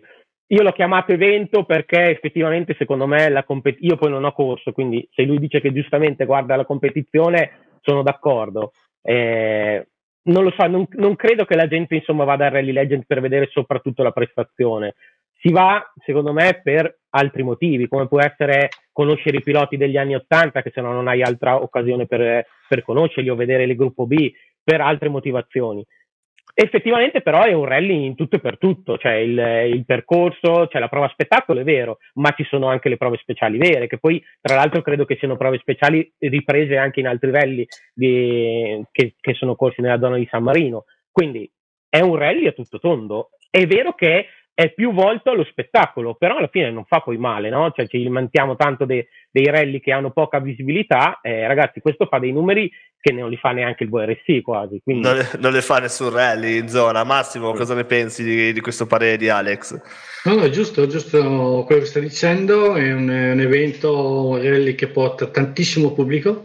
[0.48, 4.72] Io l'ho chiamato evento perché effettivamente secondo me la competizione, io poi non ho corso,
[4.72, 8.72] quindi se lui dice che giustamente guarda la competizione sono d'accordo.
[9.00, 9.86] Eh,
[10.26, 13.20] non lo so, non, non, credo che la gente insomma vada a Rally Legend per
[13.20, 14.94] vedere soprattutto la prestazione.
[15.38, 20.14] Si va, secondo me, per altri motivi, come può essere conoscere i piloti degli anni
[20.14, 24.06] Ottanta, che se no non hai altra occasione per, per conoscerli, o vedere il gruppo
[24.06, 25.84] B, per altre motivazioni.
[26.54, 29.38] Effettivamente però è un rally in tutto e per tutto, cioè il,
[29.74, 33.58] il, percorso, c'è la prova spettacolo, è vero, ma ci sono anche le prove speciali
[33.58, 37.66] vere, che poi tra l'altro credo che siano prove speciali riprese anche in altri rally
[37.92, 40.84] di, che, che sono corsi nella zona di San Marino.
[41.12, 41.50] Quindi
[41.88, 46.38] è un rally a tutto tondo è vero che è più volto allo spettacolo, però
[46.38, 47.70] alla fine non fa poi male, no?
[47.76, 52.18] Cioè ci lamentiamo tanto de- dei rally che hanno poca visibilità, eh, ragazzi, questo fa
[52.18, 54.80] dei numeri che non li fa neanche il VRC quasi.
[54.82, 55.06] Quindi...
[55.06, 57.04] Non, le, non, le, fa nessun rally in zona.
[57.04, 59.78] Massimo, cosa ne pensi di, di questo parere di Alex?
[60.24, 64.74] No, no, è giusto, giusto quello che sta dicendo, è un, un evento, un rally
[64.74, 66.44] che porta tantissimo pubblico,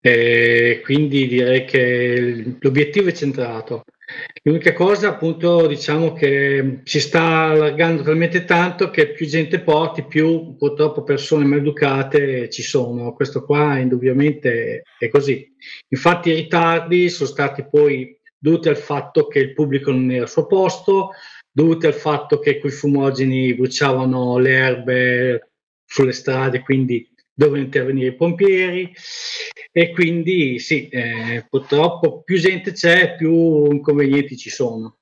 [0.00, 3.84] e quindi direi che l'obiettivo è centrato.
[4.44, 10.54] L'unica cosa, appunto, diciamo che si sta allargando talmente tanto che più gente porti, più
[10.56, 13.12] purtroppo persone maleducate ci sono.
[13.14, 15.52] Questo qua indubbiamente è così.
[15.88, 20.28] Infatti i ritardi sono stati poi dovuti al fatto che il pubblico non era al
[20.28, 21.10] suo posto,
[21.50, 25.50] dovuti al fatto che quei fumogeni bruciavano le erbe
[25.84, 28.90] sulle strade, quindi dovevano intervenire i pompieri
[29.70, 34.96] e quindi sì, eh, purtroppo più gente c'è, più inconvenienti ci sono.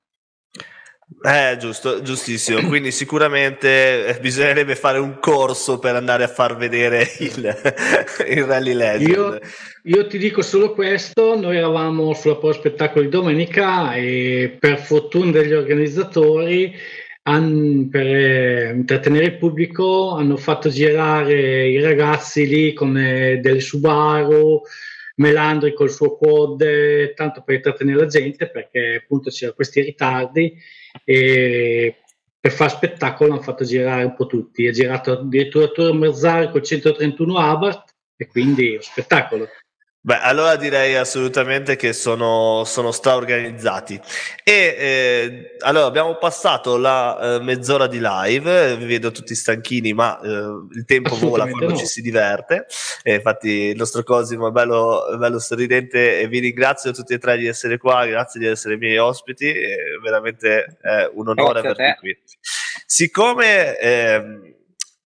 [1.21, 2.67] Eh, giusto, giustissimo.
[2.67, 7.55] Quindi sicuramente eh, bisognerebbe fare un corso per andare a far vedere il,
[8.27, 9.09] il Rally Legend.
[9.09, 9.39] Io,
[9.83, 15.31] io, ti dico solo questo, noi eravamo sulla Pro Spettacolo di domenica e per fortuna
[15.31, 16.73] degli organizzatori
[17.27, 24.61] han, per eh, intrattenere il pubblico hanno fatto girare i ragazzi lì con delle Subaru,
[25.15, 30.53] Melandri col suo quad, tanto per intrattenere la gente perché appunto c'erano questi ritardi
[31.03, 31.95] e
[32.39, 34.67] per fare spettacolo hanno fatto girare un po' tutti.
[34.67, 39.47] Ha girato addirittura Toro Merzari col 131 Abarth e quindi spettacolo.
[40.05, 43.99] Beh, allora direi assolutamente che sono, sono straorganizzati.
[44.43, 50.21] E eh, allora abbiamo passato la eh, mezz'ora di live, vi vedo tutti stanchini, ma
[50.21, 51.75] eh, il tempo vola quando no.
[51.75, 52.67] ci si diverte.
[53.01, 57.35] E infatti il nostro Cosimo è bello, bello sorridente e vi ringrazio tutti e tre
[57.39, 60.77] di essere qua, grazie di essere miei ospiti, è veramente
[61.15, 62.17] un onore avervi qui.
[62.85, 64.44] Siccome ehm,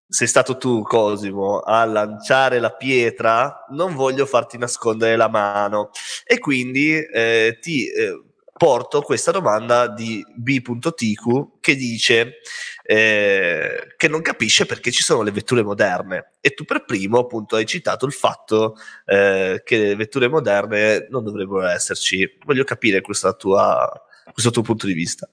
[0.10, 5.92] sei stato tu, Cosimo, a lanciare la pietra, non voglio farti nascondere la mano.
[6.26, 8.24] E quindi eh, ti eh,
[8.58, 12.40] porto questa domanda di B.Tiku che dice
[12.82, 16.34] eh, che non capisce perché ci sono le vetture moderne.
[16.42, 21.24] E tu per primo, appunto, hai citato il fatto eh, che le vetture moderne non
[21.24, 22.38] dovrebbero esserci.
[22.46, 23.02] Voglio capire
[23.38, 23.90] tua,
[24.34, 25.30] questo tuo punto di vista.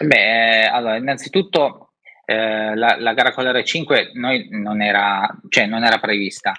[0.00, 1.91] Beh, allora, innanzitutto
[2.24, 6.52] eh, la, la, gara con l'R5 noi non era, cioè non era prevista.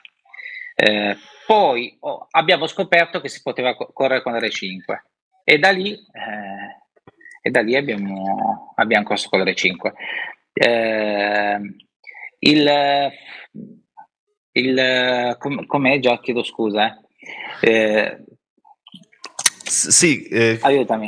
[0.76, 4.82] Eh, poi oh, abbiamo scoperto che si poteva co- correre con l'R5
[5.44, 6.82] e da lì, eh,
[7.42, 9.92] e da lì abbiamo, abbiamo corso con l'R5.
[10.54, 11.60] Eh,
[12.40, 13.12] il,
[14.52, 17.02] il com- com'è già chiedo scusa
[17.62, 18.24] eh.
[19.64, 20.28] sì
[20.62, 21.08] aiutami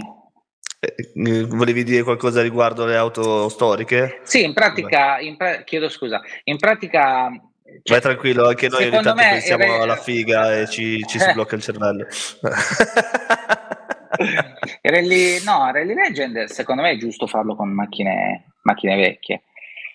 [1.14, 4.22] volevi dire qualcosa riguardo le auto storiche?
[4.24, 7.30] Sì, in pratica, in pra- chiedo scusa, in pratica...
[7.84, 9.82] Cioè, Vai tranquillo, anche noi ogni tanto pensiamo re...
[9.82, 12.06] alla figa e ci, ci si blocca il cervello.
[14.82, 19.44] Rally, no, Rally Legend secondo me è giusto farlo con macchine, macchine vecchie.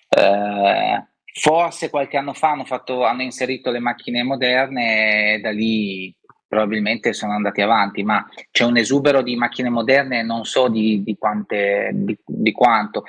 [0.09, 6.13] Eh, forse qualche anno fa hanno, fatto, hanno inserito le macchine moderne e da lì
[6.51, 11.15] probabilmente sono andati avanti, ma c'è un esubero di macchine moderne, non so di, di,
[11.17, 13.05] quante, di, di quanto.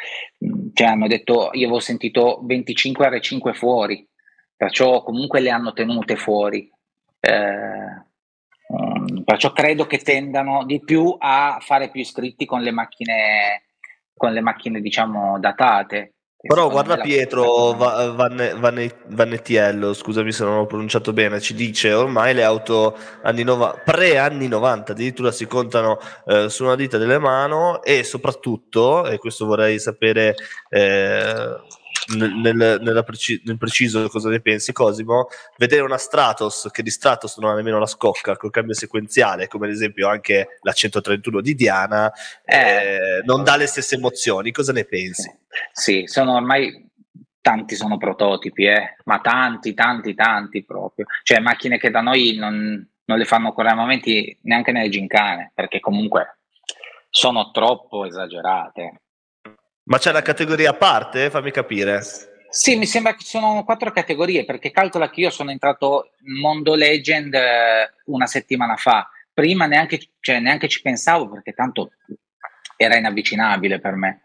[0.72, 4.09] Cioè, hanno detto, io avevo sentito 25 R5 fuori,
[4.57, 6.70] perciò comunque le hanno tenute fuori.
[7.18, 8.05] Eh,
[8.68, 13.64] um, perciò credo che tendano di più a fare più iscritti con le macchine,
[14.16, 16.14] con le macchine diciamo datate.
[16.44, 22.42] Però guarda Pietro Van, Vannettiello, scusami se non ho pronunciato bene, ci dice ormai le
[22.42, 28.02] auto anni nova, pre-anni 90 addirittura si contano eh, su una dita delle mani e
[28.02, 30.35] soprattutto, e questo vorrei sapere
[30.68, 31.57] eh,
[32.16, 37.36] nel, nel, preci- nel, preciso cosa ne pensi Cosimo, vedere una Stratos che di Stratos
[37.38, 41.54] non ha nemmeno la scocca col cambio sequenziale, come ad esempio anche la 131 di
[41.54, 42.12] Diana,
[42.44, 45.30] eh, eh, non dà le stesse emozioni, cosa ne pensi?
[45.72, 46.90] Sì, sono ormai
[47.40, 52.88] tanti sono prototipi, eh, ma tanti, tanti, tanti proprio, cioè macchine che da noi non,
[53.04, 56.38] non le fanno correre a momenti neanche nelle gincane, perché comunque
[57.10, 59.02] sono troppo esagerate.
[59.85, 61.31] Ma c'è una categoria a parte?
[61.31, 62.03] Fammi capire.
[62.49, 66.39] Sì, mi sembra che ci sono quattro categorie, perché calcola che io sono entrato in
[66.39, 69.09] Mondo Legend eh, una settimana fa.
[69.33, 71.93] Prima neanche, cioè, neanche ci pensavo, perché tanto
[72.76, 74.20] era inavvicinabile per me.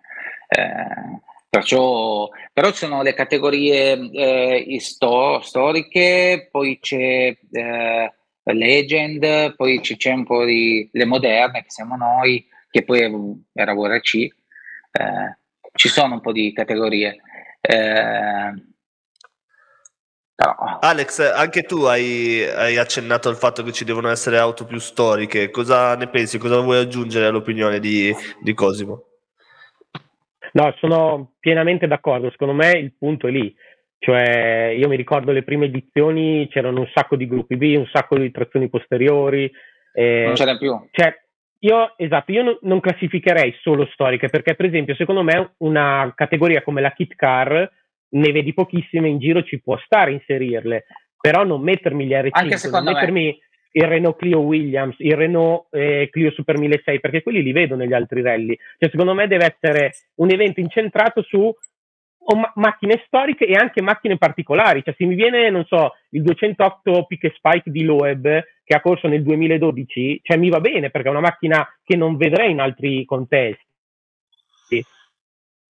[0.49, 9.79] Eh, perciò, però ci sono le categorie eh, isto- storiche, poi c'è eh, Legend, poi
[9.79, 12.99] c'è un po' di le moderne, che siamo noi, che poi
[13.53, 15.37] era VRC, eh,
[15.77, 17.17] ci sono un po' di categorie.
[17.61, 18.51] Eh,
[20.35, 20.53] però...
[20.81, 25.49] Alex, anche tu hai, hai, accennato al fatto che ci devono essere auto più storiche.
[25.49, 26.37] Cosa ne pensi?
[26.37, 29.03] Cosa vuoi aggiungere all'opinione di, di Cosimo?
[30.53, 32.29] No, sono pienamente d'accordo.
[32.31, 33.53] Secondo me il punto è lì.
[33.99, 38.17] Cioè, io mi ricordo le prime edizioni, c'erano un sacco di gruppi B, un sacco
[38.17, 39.51] di trazioni posteriori.
[39.93, 40.87] Eh, non c'era più.
[40.91, 41.26] Cioè,
[41.59, 46.61] io, esatto, io non, non classificherei solo storiche, perché per esempio, secondo me una categoria
[46.61, 47.71] come la kit car
[48.09, 50.85] ne vedi pochissime in giro, ci può stare inserirle,
[51.19, 53.37] però non mettermi gli R5, non mettermi me.
[53.71, 57.93] il Renault Clio Williams, il Renault eh, Clio Super 1600, perché quelli li vedo negli
[57.93, 58.57] altri rally.
[58.77, 61.53] Cioè, secondo me deve essere un evento incentrato su
[62.35, 64.83] ma- macchine storiche e anche macchine particolari.
[64.83, 69.07] Cioè, se mi viene, non so, il 208 Pick Spike di Loeb che ha corso
[69.07, 73.05] nel 2012, cioè mi va bene perché è una macchina che non vedrei in altri
[73.05, 73.65] contesti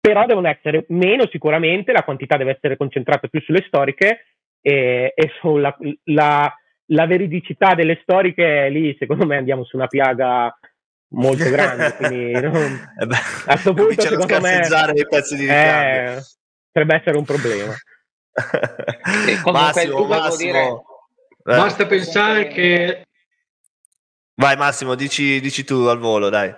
[0.07, 4.27] però devono essere meno sicuramente, la quantità deve essere concentrata più sulle storiche
[4.61, 6.53] e, e sulla la,
[6.85, 10.57] la veridicità delle storiche lì secondo me andiamo su una piaga
[11.09, 14.61] molto grande quindi non, eh a questo punto secondo me
[14.95, 16.21] i pezzi di eh,
[16.77, 17.75] potrebbe essere un problema.
[19.51, 20.35] Massimo, Massimo.
[20.37, 20.81] dire...
[21.43, 23.01] basta pensare che
[24.35, 26.53] vai Massimo dici, dici tu al volo dai.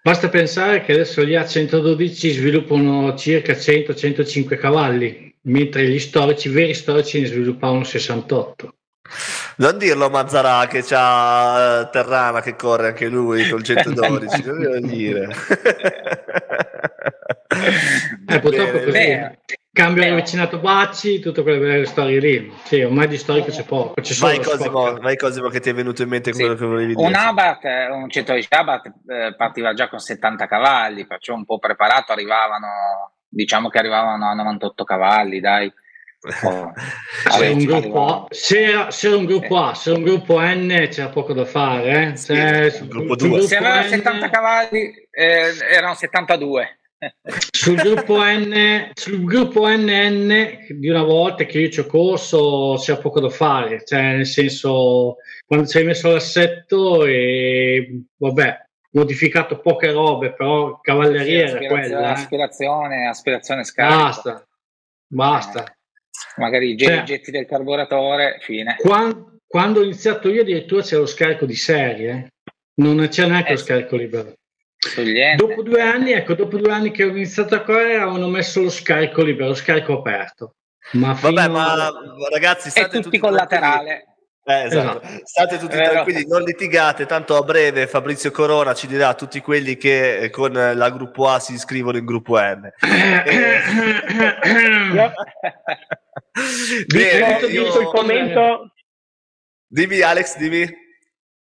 [0.00, 7.20] Basta pensare che adesso gli A112 sviluppano circa 100-105 cavalli, mentre gli storici, veri storici,
[7.20, 8.74] ne sviluppavano 68.
[9.56, 14.78] Non dirlo Mazzarà che c'ha eh, Terrana che corre anche lui col 112, non devo
[14.86, 15.28] dire.
[18.28, 18.90] eh, purtroppo così.
[18.90, 19.38] Bene.
[19.78, 22.52] Cambio vicinato Bacci, tutte quelle belle storie lì.
[22.64, 24.00] Sì, ormai di storico c'è poco.
[24.00, 26.40] C'è vai, Cosimo, vai Cosimo che ti è venuto in mente sì.
[26.40, 27.06] quello che volevi dire.
[27.06, 32.10] Un Abarth, un 110 Abarth eh, partiva già con 70 cavalli, perciò un po' preparato
[32.10, 32.66] arrivavano,
[33.28, 35.72] diciamo che arrivavano a 98 cavalli, dai.
[36.42, 36.72] Oh,
[37.30, 40.88] se, un gruppo, se, era, se, era, un gruppo A, se era un gruppo N
[40.90, 42.10] c'era poco da fare.
[42.10, 42.16] Eh?
[42.16, 43.42] Se, sì, gruppo 2.
[43.42, 46.77] Se avevano 70 cavalli eh, erano 72
[47.50, 52.98] sul gruppo N sul gruppo NN di una volta che io ci ho corso c'è
[52.98, 59.92] poco da fare cioè nel senso quando ci hai messo l'assetto e vabbè modificato poche
[59.92, 62.10] robe però cavalleria sì, era quella eh.
[62.10, 63.96] aspirazione aspirazione scarica.
[63.96, 64.48] Basta
[65.08, 65.64] basta.
[65.64, 65.76] Eh,
[66.36, 68.76] magari i cioè, getti del carburatore fine.
[68.78, 72.28] Quando, quando, ho iniziato io addirittura c'era lo scarico di serie
[72.78, 74.34] non c'è neanche eh, lo scarico libero
[75.36, 78.70] Dopo due anni, ecco, dopo due anni che ho iniziato a correre, avevano messo lo
[78.70, 80.54] scarico libero, lo scarico aperto.
[80.92, 81.90] Ma Vabbè, ma
[82.30, 84.04] ragazzi, state tutti, tutti collaterale.
[84.44, 85.02] Eh, esatto.
[85.02, 85.20] esatto.
[85.24, 90.20] State tutti tranquilli, non litigate, tanto a breve Fabrizio Corona ci dirà tutti quelli che
[90.20, 92.70] eh, con la gruppo A si iscrivono in gruppo N.
[92.80, 93.60] eh,
[96.86, 97.80] Bene, io...
[97.80, 98.72] il commento.
[99.66, 100.86] Dimmi Alex, dimmi.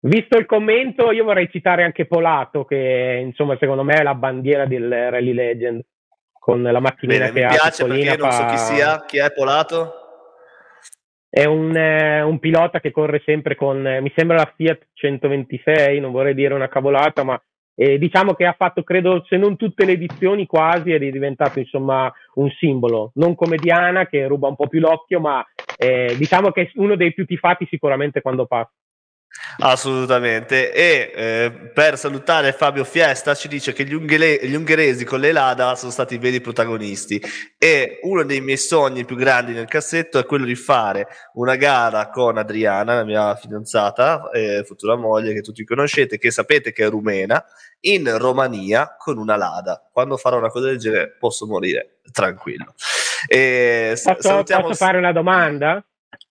[0.07, 4.67] Visto il commento, io vorrei citare anche Polato, che insomma secondo me è la bandiera
[4.67, 5.83] del Rally Legend,
[6.39, 9.95] con la macchinina Bene, che mi piace perché non so chi sia, chi è Polato?
[11.31, 15.99] È un, eh, un, pilota che corre sempre con, eh, mi sembra la Fiat 126,
[16.01, 17.43] non vorrei dire una cavolata, ma
[17.75, 21.61] eh, diciamo che ha fatto, credo, se non tutte le edizioni quasi, ed è diventato
[21.61, 25.43] insomma un simbolo, non come Diana che ruba un po' più l'occhio, ma
[25.79, 28.71] eh, diciamo che è uno dei più tifati sicuramente quando passa.
[29.59, 30.73] Assolutamente.
[30.73, 35.33] E eh, per salutare Fabio Fiesta ci dice che gli, unghele- gli, ungheresi con le
[35.33, 37.23] Lada sono stati i veri protagonisti
[37.59, 42.09] e uno dei miei sogni più grandi nel cassetto è quello di fare una gara
[42.11, 46.89] con Adriana, la mia fidanzata, eh, futura moglie che tutti conoscete, che sapete che è
[46.89, 47.45] rumena,
[47.81, 49.89] in Romania con una Lada.
[49.93, 52.75] Quando farò una cosa del genere posso morire tranquillo.
[53.27, 55.85] E, posso, posso fare una domanda?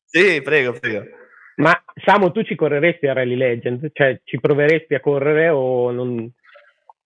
[0.05, 1.21] Sì, prego, prego.
[1.55, 3.89] Ma Samu, tu ci correresti a Rally Legend?
[3.93, 6.31] Cioè, ci proveresti a correre o non?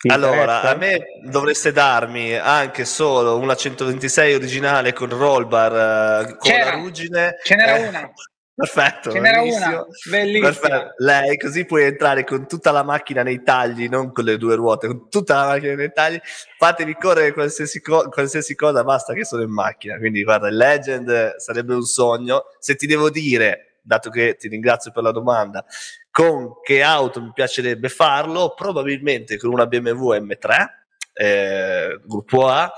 [0.09, 6.37] Allora, a me dovreste darmi anche solo una 126 originale con roll bar uh, con
[6.39, 7.35] C'era, la ruggine.
[7.43, 8.11] Ce n'era eh, una.
[8.53, 10.47] Perfetto, ce n'era una, bellissima.
[10.47, 10.93] Perfetto.
[10.97, 14.87] Lei così puoi entrare con tutta la macchina nei tagli, non con le due ruote,
[14.87, 16.19] con tutta la macchina nei tagli.
[16.57, 19.97] Fatevi correre qualsiasi, co- qualsiasi cosa, basta che sono in macchina.
[19.97, 22.45] Quindi guarda, il Legend sarebbe un sogno.
[22.59, 25.65] Se ti devo dire dato che ti ringrazio per la domanda,
[26.11, 28.53] con che auto mi piacerebbe farlo?
[28.53, 30.65] Probabilmente con una BMW M3,
[31.13, 32.71] eh, gruppo A,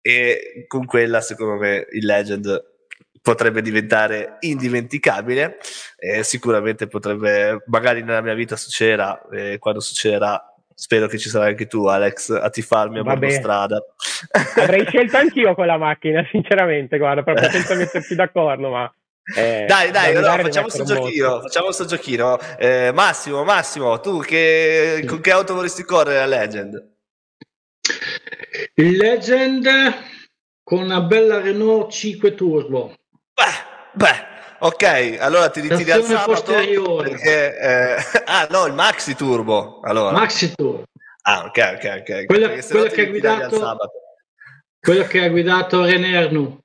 [0.00, 2.70] e con quella secondo me il Legend
[3.20, 5.58] potrebbe diventare indimenticabile.
[5.96, 11.50] Eh, sicuramente potrebbe, magari nella mia vita succederà, eh, quando succederà spero che ci sarai
[11.50, 13.80] anche tu, Alex, a tifarmi a bordo strada.
[14.56, 18.92] Avrei scelto anch'io quella macchina, sinceramente, guarda, proprio senza metterci d'accordo, ma...
[19.36, 21.40] Eh, dai, dai, allora, facciamo questo giochino.
[21.42, 22.38] Facciamo questo giochino.
[22.58, 26.90] Eh, Massimo, Massimo, tu che, con che auto vorresti correre a Legend?
[28.74, 29.68] Il Legend
[30.62, 32.94] con una bella Renault 5 Turbo.
[33.34, 34.24] Beh, beh,
[34.60, 37.96] ok, allora ti ritiri al sabato perché, eh,
[38.26, 39.80] ah no, il Maxi Turbo.
[39.82, 40.12] Allora.
[40.12, 40.84] Maxi Turbo.
[41.22, 42.24] Ah, ok, ok, ok.
[42.26, 43.76] Quello, quello che, ha guidato,
[44.80, 46.61] quello che ha guidato René Arnoux.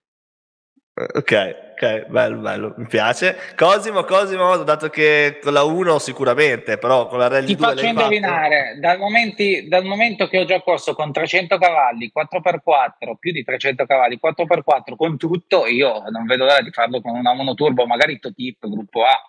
[1.00, 3.38] Ok, ok, bello, bello, mi piace.
[3.56, 7.86] Cosimo, Cosimo, dato che con la 1 sicuramente, però con la Rally Ti 2 faccio
[7.86, 13.44] indovinare, dal, momenti, dal, momento che ho già corso con 300 cavalli, 4x4, più di
[13.44, 18.18] 300 cavalli, 4x4 con tutto, io non vedo l'ora di farlo con una monoturbo, magari
[18.18, 19.22] Totip, gruppo A.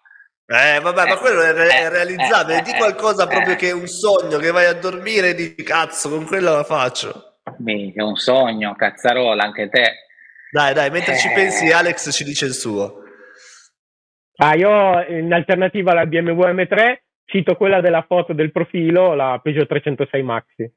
[0.46, 2.60] Eh, vabbè, eh, ma quello è, re- è realizzabile.
[2.60, 5.62] Eh, di qualcosa eh, proprio che è un sogno, che vai a dormire e dici
[5.62, 7.40] cazzo, con quello la faccio.
[7.44, 10.07] È un sogno, cazzarola, anche te.
[10.50, 11.18] Dai, dai, mentre eh...
[11.18, 13.02] ci pensi, Alex ci dice il suo.
[14.36, 19.68] Ah, io in alternativa alla BMW M3 cito quella della foto del profilo, la Peugeot
[19.68, 20.72] 306 Maxi.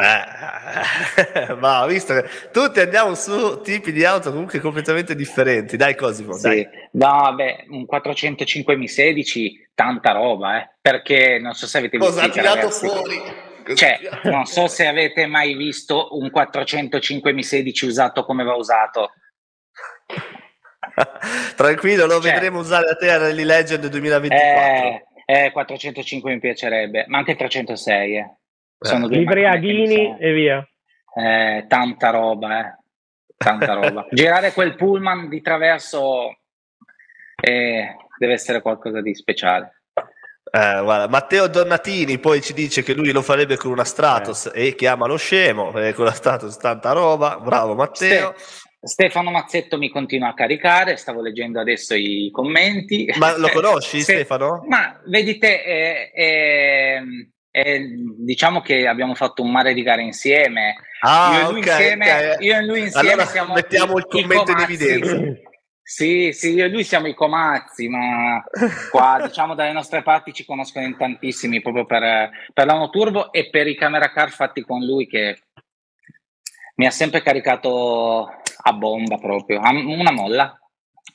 [0.00, 5.76] Eh, ma visto che tutti andiamo su tipi di auto comunque completamente differenti.
[5.76, 6.42] Dai, Cosimo, sì.
[6.42, 6.68] dai.
[6.92, 12.14] No, vabbè, un 405 M16, tanta roba, eh, perché non so se avete visto.
[12.14, 13.48] Cosa ha tirato fuori?
[13.74, 19.12] Cioè, non so se avete mai visto un 405 M16 usato come va usato.
[21.56, 25.12] Tranquillo, lo cioè, vedremo usare a te a Rally Legend 2024.
[25.26, 28.16] Eh, eh, 405 mi piacerebbe, ma anche 306.
[28.16, 28.36] Eh.
[28.78, 30.68] Sono due Libriadini e via.
[31.14, 32.78] Eh, tanta roba, eh.
[33.36, 34.06] Tanta roba.
[34.10, 36.36] Girare quel pullman di traverso
[37.40, 39.79] eh, deve essere qualcosa di speciale.
[40.52, 44.66] Eh, guarda, Matteo Donatini poi ci dice che lui lo farebbe con una Stratos eh.
[44.66, 48.34] e chiama lo scemo, eh, con la Stratos tanta roba, bravo Matteo.
[48.36, 53.12] Ste- Stefano Mazzetto mi continua a caricare, stavo leggendo adesso i commenti.
[53.18, 54.64] Ma lo conosci Se- Stefano?
[54.66, 57.02] Ma vedi te, eh, eh,
[57.50, 57.88] eh,
[58.18, 60.76] diciamo che abbiamo fatto un mare di gare insieme.
[61.02, 62.46] Ah, io, e lui okay, insieme, okay.
[62.46, 65.16] io e lui insieme allora siamo mettiamo il commento in evidenza.
[65.92, 68.40] Sì, sì, io e lui siamo i comazzi, ma
[68.92, 73.50] qua diciamo dalle nostre parti ci conoscono in tantissimi proprio per, per l'Ano Turbo e
[73.50, 75.42] per i camera car fatti con lui che
[76.76, 80.56] mi ha sempre caricato a bomba proprio, una molla.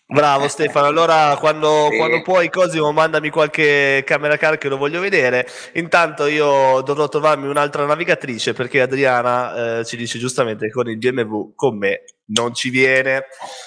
[0.08, 1.96] Bravo Stefano, allora quando, sì.
[1.96, 5.48] quando, puoi Cosimo mandami qualche camera car che lo voglio vedere.
[5.76, 10.98] Intanto io dovrò trovarmi un'altra navigatrice perché Adriana eh, ci dice giustamente che con il
[10.98, 13.24] BMW con me non ci viene.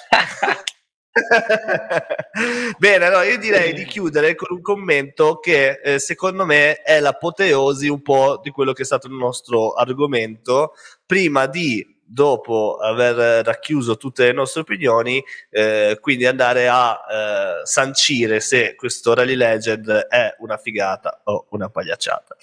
[2.77, 7.87] Bene, allora io direi di chiudere con un commento che eh, secondo me è l'apoteosi
[7.87, 10.73] un po' di quello che è stato il nostro argomento.
[11.05, 18.39] Prima di dopo aver racchiuso tutte le nostre opinioni, eh, quindi andare a eh, sancire
[18.39, 22.35] se questo Rally Legend è una figata o una pagliacciata.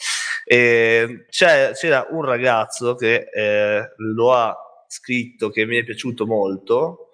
[0.44, 4.56] E c'era un ragazzo che eh, lo ha
[4.88, 7.10] scritto che mi è piaciuto molto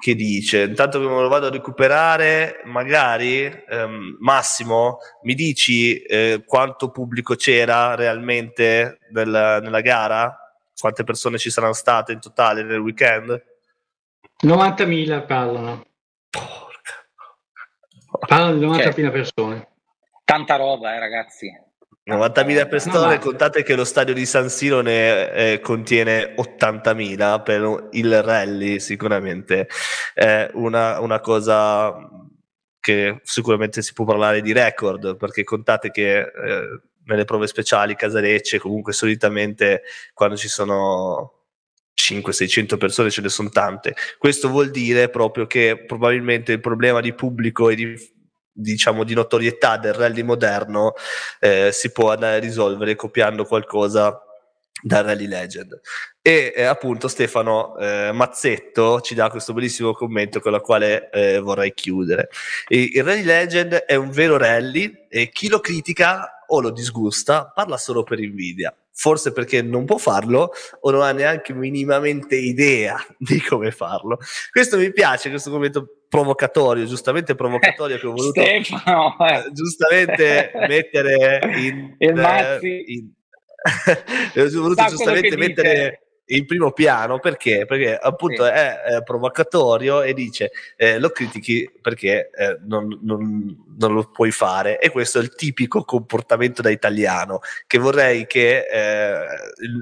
[0.00, 6.44] che dice intanto che me lo vado a recuperare magari ehm, Massimo mi dici eh,
[6.46, 10.36] quanto pubblico c'era realmente nel, nella gara?
[10.78, 13.42] Quante persone ci saranno state in totale nel weekend?
[14.44, 15.84] 90.000 parlano.
[16.30, 16.92] Porca.
[18.28, 19.68] parlano di 90.000 cioè, persone.
[20.24, 21.50] Tanta roba eh ragazzi
[22.08, 27.88] 90.000 persone, no, contate che lo stadio di San Siro ne eh, contiene 80.000 per
[27.92, 29.68] il rally, sicuramente
[30.14, 31.94] è una, una, cosa
[32.80, 38.58] che sicuramente si può parlare di record, perché contate che eh, nelle prove speciali, casarecce,
[38.58, 39.82] comunque solitamente
[40.14, 41.34] quando ci sono
[41.94, 43.94] 500-600 persone ce ne sono tante.
[44.16, 48.16] Questo vuol dire proprio che probabilmente il problema di pubblico e di
[48.58, 50.94] diciamo di notorietà del rally moderno
[51.38, 54.20] eh, si può andare a risolvere copiando qualcosa
[54.80, 55.80] dal Rally Legend.
[56.22, 61.38] E eh, appunto Stefano eh, Mazzetto ci dà questo bellissimo commento con la quale eh,
[61.40, 62.28] vorrei chiudere.
[62.66, 67.50] E il Rally Legend è un vero rally e chi lo critica o lo disgusta
[67.54, 68.74] parla solo per invidia.
[69.00, 74.18] Forse perché non può farlo o non ha neanche minimamente idea di come farlo.
[74.50, 79.52] Questo mi piace, questo commento provocatorio, giustamente provocatorio che ho voluto Stefano, eh.
[79.52, 82.84] giustamente mettere in, il Mazzi.
[82.86, 83.12] in
[84.34, 87.64] ho voluto giustamente mettere in primo piano perché?
[87.66, 88.50] Perché appunto sì.
[88.50, 94.30] è, è, provocatorio e dice eh, lo critichi perché eh, non, non, non, lo puoi
[94.30, 99.26] fare e questo è il tipico comportamento da italiano che vorrei che eh,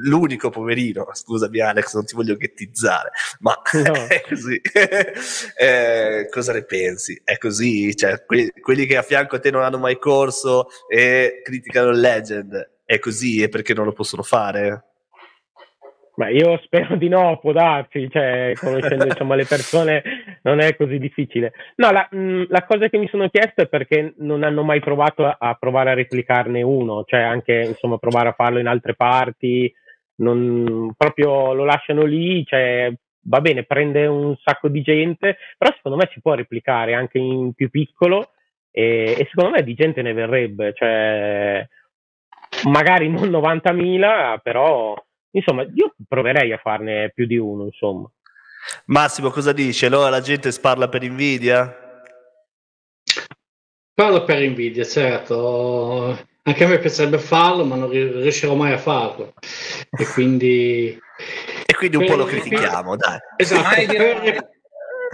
[0.04, 3.94] l'unico poverino, scusami Alex non ti voglio ghettizzare ma no.
[4.08, 4.60] è così
[5.56, 7.20] eh, cosa ne pensi?
[7.24, 7.94] È così?
[7.96, 12.00] Cioè, que- quelli che a fianco a te non hanno mai corso e criticano il
[12.00, 14.84] legend è così e perché non lo possono fare?
[16.16, 20.02] Ma io spero di no, può darsi, cioè, conoscendo insomma, le persone
[20.42, 21.52] non è così difficile.
[21.76, 24.80] No, la, mh, mm, la, cosa che mi sono chiesto è perché non hanno mai
[24.80, 28.94] provato a, a, provare a replicarne uno, cioè anche insomma provare a farlo in altre
[28.94, 29.70] parti,
[30.16, 32.90] non, proprio lo lasciano lì, cioè,
[33.24, 37.52] va bene, prende un sacco di gente, però secondo me si può replicare anche in
[37.52, 38.30] più piccolo
[38.70, 41.68] e, e secondo me di gente ne verrebbe, cioè,
[42.70, 44.94] magari non 90.000, però
[45.36, 48.10] Insomma, io proverei a farne più di uno, insomma.
[48.86, 49.86] Massimo, cosa dice?
[49.86, 52.02] Allora la gente sparla per invidia?
[53.92, 56.18] Parlo per invidia, certo.
[56.42, 59.34] Anche a me piacerebbe farlo, ma non riuscirò mai a farlo.
[59.90, 60.98] E quindi...
[61.66, 63.18] E quindi un per, po' lo critichiamo, dai.
[63.36, 64.48] Esatto, per,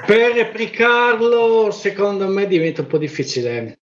[0.06, 3.81] per replicarlo secondo me diventa un po' difficile.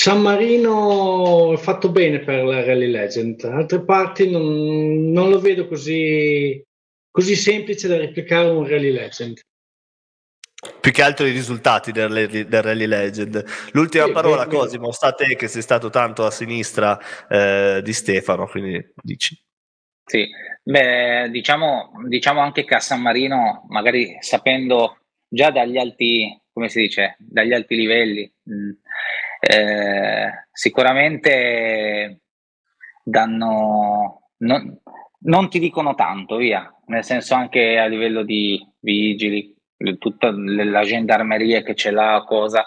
[0.00, 5.66] San Marino è fatto bene per la Rally Legend, altre parti non, non lo vedo
[5.66, 6.64] così,
[7.10, 9.40] così, semplice da replicare un Rally Legend.
[10.80, 13.44] Più che altro i risultati del, del Rally Legend.
[13.72, 16.96] L'ultima sì, parola, beh, Cosimo, sta a te che sei stato tanto a sinistra
[17.28, 19.36] eh, di Stefano, quindi dici.
[20.04, 20.28] Sì,
[20.62, 24.96] beh, diciamo, diciamo anche che a San Marino, magari sapendo
[25.28, 28.70] già dagli alti, come si dice, dagli alti livelli, mh, mm,
[29.40, 32.20] eh, sicuramente
[33.02, 34.80] danno, non,
[35.20, 39.54] non, ti dicono tanto, via, nel senso anche a livello di vigili,
[39.98, 42.66] tutta la gendarmeria che ce l'ha, cosa,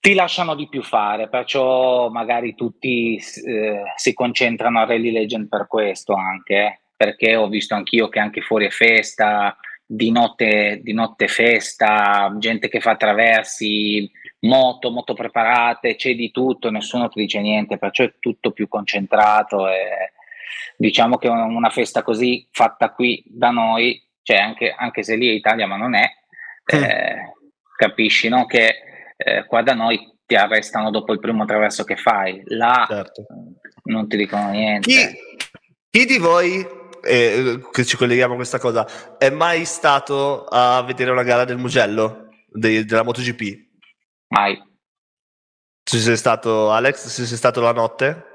[0.00, 5.66] ti lasciano di più fare, perciò magari tutti eh, si concentrano a Rally Legend per
[5.66, 9.54] questo anche, eh, perché ho visto anch'io che anche fuori è festa,
[9.84, 14.10] di notte, di notte festa, gente che fa traversi,
[14.40, 19.68] moto, moto preparate, c'è di tutto, nessuno ti dice niente, perciò è tutto più concentrato
[19.68, 20.12] e
[20.76, 25.32] diciamo che una festa così fatta qui da noi, cioè anche, anche se lì è
[25.32, 26.10] Italia ma non è,
[26.74, 26.82] mm.
[26.82, 27.34] eh,
[27.76, 28.46] capisci no?
[28.46, 28.76] che
[29.16, 33.26] eh, qua da noi ti arrestano dopo il primo attraverso che fai, là certo.
[33.84, 34.88] non ti dicono niente.
[34.88, 35.18] Chi,
[35.90, 36.64] chi di voi
[37.02, 38.86] eh, che ci colleghiamo a questa cosa,
[39.18, 43.68] è mai stato a vedere una gara del Mugello de- della MotoGP?
[44.30, 44.62] Mai.
[45.82, 47.12] Ci sei stato, Alex?
[47.12, 48.26] Ci sei stato la notte?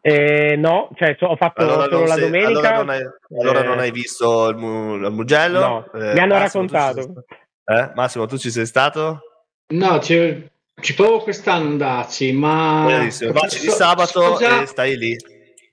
[0.00, 2.74] Eh, no, cioè ho fatto allora solo la sei, domenica.
[2.74, 3.02] Allora non hai,
[3.40, 5.60] allora eh, non hai visto il, il Mugello?
[5.60, 7.24] No, eh, mi hanno Massimo, raccontato.
[7.64, 7.92] Eh?
[7.94, 9.20] Massimo, tu ci sei stato?
[9.68, 10.50] No, ci,
[10.80, 12.84] ci provo quest'anno andarci, ma...
[12.86, 15.16] Benissimo, so, di sabato so già, e stai lì.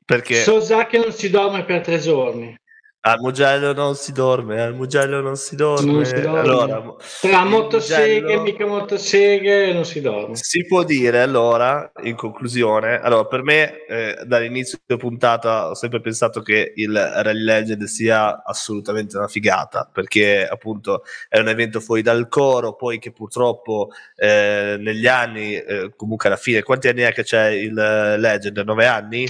[0.06, 0.36] Perché...
[0.36, 2.56] So già che non si dorme per tre giorni.
[3.02, 5.90] Al Mugello non si dorme, al Mugello non si dorme.
[5.90, 6.40] Non si dorme.
[6.40, 8.42] Allora, Tra motoseghe Mugello...
[8.42, 10.36] e mica motoseghe non si dorme.
[10.36, 16.02] Si può dire allora, in conclusione, allora per me eh, dall'inizio della puntata ho sempre
[16.02, 22.02] pensato che il Rally Legend sia assolutamente una figata, perché appunto è un evento fuori
[22.02, 27.14] dal coro, poi che purtroppo eh, negli anni, eh, comunque alla fine, quanti anni è
[27.14, 28.58] che c'è il Legend?
[28.58, 29.26] 9 anni?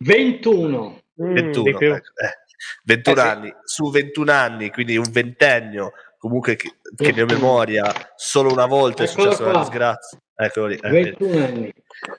[0.00, 1.00] 21.
[1.14, 1.78] 21.
[1.78, 2.02] Mm, eh,
[2.84, 8.52] 21 eh, anni, su 21 anni, quindi un ventennio, comunque che, che ho memoria, solo
[8.52, 10.18] una volta è successa una disgrazia.
[10.38, 10.78] Eccolo lì.
[10.80, 11.74] 21 eh.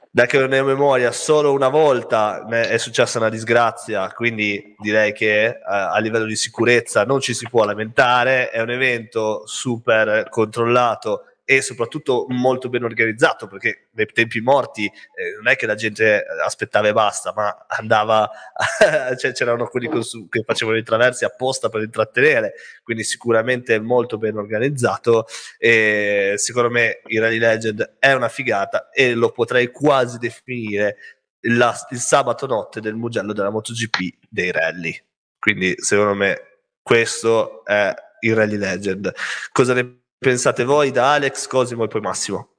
[0.10, 5.46] Da che ne ho memoria, solo una volta è successa una disgrazia, quindi direi che
[5.46, 11.26] eh, a livello di sicurezza non ci si può lamentare, è un evento super controllato
[11.50, 16.22] e soprattutto molto ben organizzato perché nei tempi morti eh, non è che la gente
[16.44, 18.30] aspettava e basta ma andava
[19.18, 24.36] cioè, c'erano quelli su, che facevano i traversi apposta per intrattenere quindi sicuramente molto ben
[24.36, 25.26] organizzato
[25.58, 30.98] e secondo me il Rally Legend è una figata e lo potrei quasi definire
[31.42, 35.02] la, il sabato notte del Mugello della MotoGP dei rally.
[35.40, 36.42] Quindi secondo me
[36.82, 39.14] questo è il Rally Legend.
[39.52, 42.50] Cosa ne pensate voi da Alex, Cosimo e poi Massimo?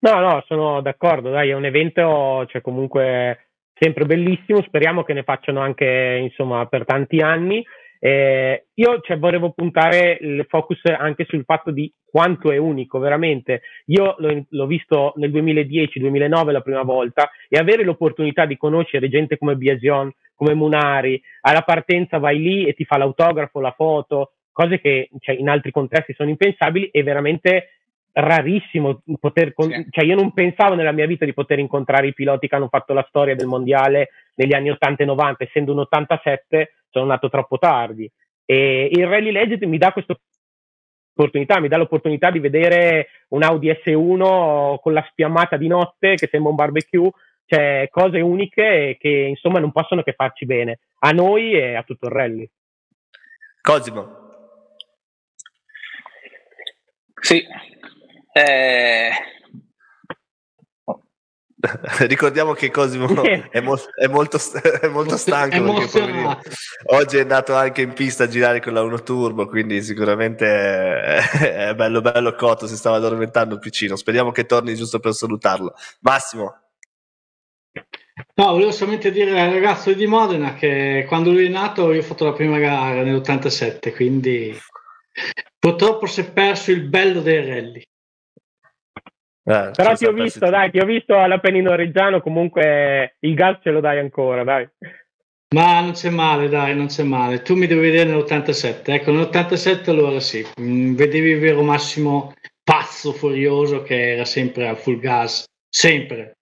[0.00, 5.22] No, no, sono d'accordo, dai, è un evento, cioè comunque sempre bellissimo, speriamo che ne
[5.22, 7.64] facciano anche, insomma, per tanti anni.
[8.00, 13.62] Eh, io cioè, volevo puntare il focus anche sul fatto di quanto è unico, veramente.
[13.86, 19.38] Io l'ho, l'ho visto nel 2010-2009 la prima volta e avere l'opportunità di conoscere gente
[19.38, 24.80] come Biasion, come Munari, alla partenza vai lì e ti fa l'autografo, la foto, cose
[24.80, 27.68] che cioè, in altri contesti sono impensabili e veramente
[28.12, 29.86] rarissimo poter con- sì.
[29.90, 32.92] cioè io non pensavo nella mia vita di poter incontrare i piloti che hanno fatto
[32.92, 37.58] la storia del mondiale negli anni 80 e 90 essendo un 87 sono nato troppo
[37.58, 38.10] tardi.
[38.44, 40.14] E il Rally Legend mi dà questa
[41.14, 46.28] opportunità mi dà l'opportunità di vedere un Audi S1 con la spiammata di notte che
[46.30, 47.10] sembra un barbecue
[47.46, 52.06] cioè cose uniche che insomma non possono che farci bene a noi e a tutto
[52.06, 52.48] il rally.
[53.60, 54.21] Cosimo
[57.22, 57.42] sì
[58.32, 59.10] eh...
[62.08, 64.38] Ricordiamo che Cosimo è, mo- è, molto,
[64.80, 66.38] è molto stanco perché
[66.86, 71.68] oggi è andato anche in pista a girare con la 1 Turbo, quindi sicuramente è,
[71.68, 73.94] è bello bello cotto, si stava addormentando il piccino.
[73.94, 75.74] Speriamo che torni giusto per salutarlo.
[76.00, 76.56] Massimo.
[78.34, 82.04] No, volevo solamente dire al ragazzo di Modena che quando lui è nato io ho
[82.04, 84.58] fatto la prima gara nell'87, quindi
[85.58, 87.82] purtroppo si è perso il bello dei rally.
[89.44, 93.70] Eh, Però ti ho visto, dai, ti ho visto all'Appennino Reggiano, comunque il gas ce
[93.70, 94.68] lo dai ancora, dai.
[95.54, 97.42] Ma non c'è male, dai, non c'è male.
[97.42, 98.82] Tu mi devi vedere nell'87.
[98.84, 104.74] Ecco, nell'87 allora sì, mm, vedevi il vero Massimo pazzo, furioso, che era sempre a
[104.74, 106.38] full gas, sempre.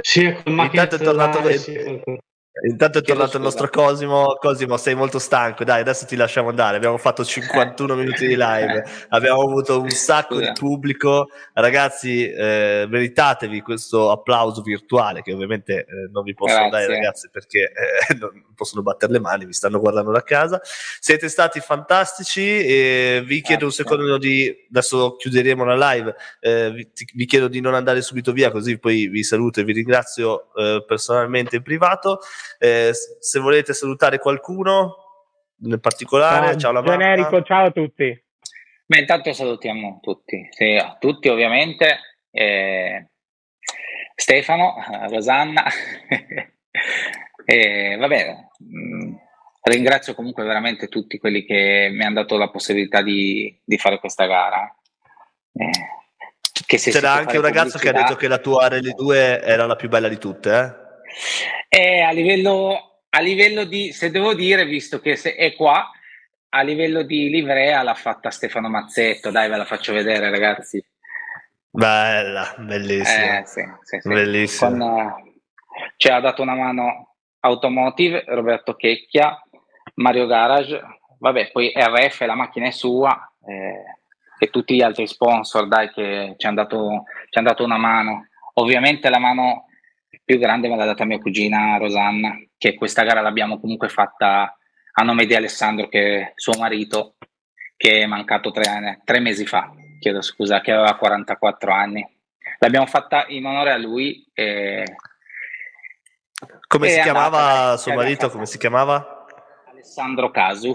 [0.00, 2.18] Sia con macchina Intanto è tornato, sia con...
[2.62, 4.36] Intanto è tornato il nostro Cosimo.
[4.38, 5.64] Cosimo, sei molto stanco.
[5.64, 6.76] Dai, adesso ti lasciamo andare.
[6.76, 11.30] Abbiamo fatto 51 minuti di live, abbiamo avuto un sacco di pubblico.
[11.52, 16.70] Ragazzi, eh, meritatevi questo applauso virtuale che ovviamente eh, non vi posso Grazie.
[16.70, 20.60] dare, ragazzi, perché eh, non possono battere le mani, vi stanno guardando da casa.
[21.00, 22.64] Siete stati fantastici.
[22.64, 24.66] E vi chiedo un secondo di.
[24.68, 26.14] Adesso chiuderemo la live.
[26.38, 29.72] Eh, vi, vi, chiedo di non andare subito via, così poi vi saluto e vi
[29.72, 32.20] ringrazio eh, personalmente in privato.
[32.58, 34.96] Eh, se volete salutare qualcuno
[35.62, 38.22] in particolare, ciao, ciao la Generico, ciao a tutti.
[38.86, 41.98] Beh, intanto salutiamo tutti, sì, a tutti ovviamente.
[42.30, 43.08] Eh,
[44.14, 44.74] Stefano,
[45.08, 45.64] Rosanna,
[47.44, 48.50] e va bene.
[48.62, 49.14] Mm,
[49.62, 54.26] ringrazio comunque veramente tutti quelli che mi hanno dato la possibilità di, di fare questa
[54.26, 54.72] gara.
[55.52, 55.70] Eh,
[56.66, 60.08] C'era anche un ragazzo che ha detto che la tua RL2 era la più bella
[60.08, 60.83] di tutte, eh?
[61.68, 65.90] E a livello, a livello di, se devo dire, visto che è qua,
[66.50, 70.84] a livello di livrea l'ha fatta Stefano Mazzetto, dai ve la faccio vedere ragazzi.
[71.68, 73.40] Bella, bellissima.
[73.40, 74.08] Eh, sì, sì, sì.
[74.08, 74.70] Bellissima.
[74.70, 75.32] Con, uh,
[75.96, 79.42] ci ha dato una mano Automotive, Roberto Checchia,
[79.94, 80.80] Mario Garage,
[81.18, 83.84] vabbè, poi RF, la macchina è sua, eh,
[84.38, 88.28] e tutti gli altri sponsor, dai, che ci hanno dato, ci han dato una mano.
[88.54, 89.66] Ovviamente la mano
[90.24, 94.56] più grande me l'ha data mia cugina Rosanna, che questa gara l'abbiamo comunque fatta
[94.96, 97.16] a nome di Alessandro, che suo marito,
[97.76, 102.06] che è mancato tre, tre mesi fa, chiedo scusa, che aveva 44 anni.
[102.58, 104.26] L'abbiamo fatta in onore a lui.
[104.32, 104.84] E,
[106.66, 108.30] come e si chiamava suo marito?
[108.30, 109.26] Come si chiamava?
[109.70, 110.74] Alessandro Casu.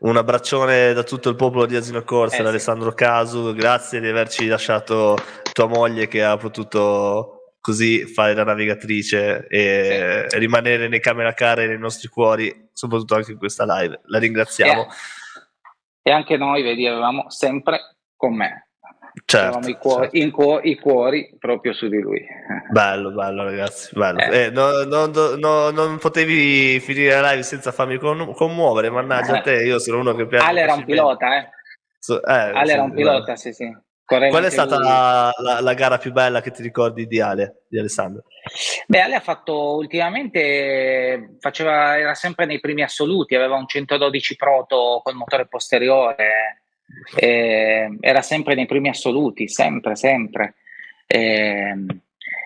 [0.00, 2.96] Un abbraccione da tutto il popolo di Asino Corsa, eh, Alessandro sì.
[2.96, 5.16] Casu, grazie di averci lasciato
[5.52, 7.33] tua moglie che ha potuto
[7.64, 10.38] così fare da navigatrice e sì.
[10.38, 14.02] rimanere nei camera care nei nostri cuori, soprattutto anche in questa live.
[14.04, 14.82] La ringraziamo.
[14.82, 14.86] E,
[16.02, 18.68] e anche noi, vedi, avevamo sempre con me.
[19.24, 20.36] Certo, i cuori, certo.
[20.36, 22.22] cuori, i, cuori, proprio su di lui.
[22.68, 24.18] Bello, bello ragazzi, bello.
[24.18, 24.44] Eh.
[24.44, 29.64] Eh, no, no, no, non potevi finire la live senza farmi commuovere, mannaggia a te,
[29.64, 30.44] io sono uno che piace.
[30.44, 31.48] Ale era un pilota, eh.
[31.98, 33.74] So, eh, Ale era un pilota, sì, sì.
[34.06, 37.78] Qual è stata la, la, la, gara più bella che ti ricordi di Ale, di
[37.78, 38.24] Alessandro?
[38.86, 45.00] Beh, Ale ha fatto ultimamente, faceva, era sempre nei primi assoluti, aveva un 112 proto
[45.02, 46.64] col motore posteriore,
[47.16, 50.56] era sempre nei primi assoluti, sempre, sempre.
[51.06, 51.74] E,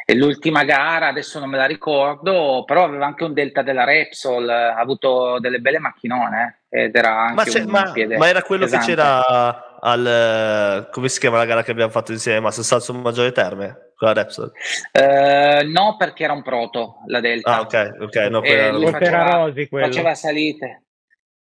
[0.04, 4.48] e l'ultima gara, adesso non me la ricordo, però aveva anche un Delta della Repsol,
[4.48, 8.86] ha avuto delle belle macchinone eh, ed era anche ma, ma, ma era quello pesante.
[8.86, 13.32] che c'era al come si chiama la gara che abbiamo fatto insieme a Salso Maggiore
[13.32, 14.52] Terme con la Repsol?
[14.92, 17.56] Uh, no, perché era un proto la Delta.
[17.56, 18.16] Ah, ok, ok.
[18.30, 20.84] No, lui faceva, Rosi, faceva salite.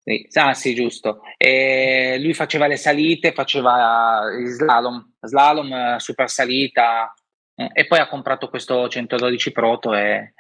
[0.04, 0.28] Sì.
[0.34, 1.22] Ah, sì, giusto.
[1.38, 7.14] E lui faceva le salite, faceva il slalom, slalom, eh, super salita,
[7.56, 10.34] eh, e poi ha comprato questo 112 Proto e,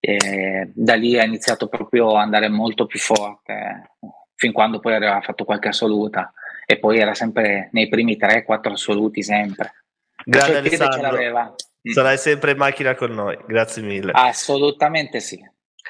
[0.00, 3.92] e da lì ha iniziato proprio ad andare molto più forte,
[4.34, 6.32] fin quando poi aveva fatto qualche assoluta
[6.66, 9.84] e poi era sempre nei primi 3-4 assoluti sempre.
[10.24, 14.10] Grazie Alessandro, sarai sempre in macchina con noi, grazie mille.
[14.12, 15.40] Assolutamente sì.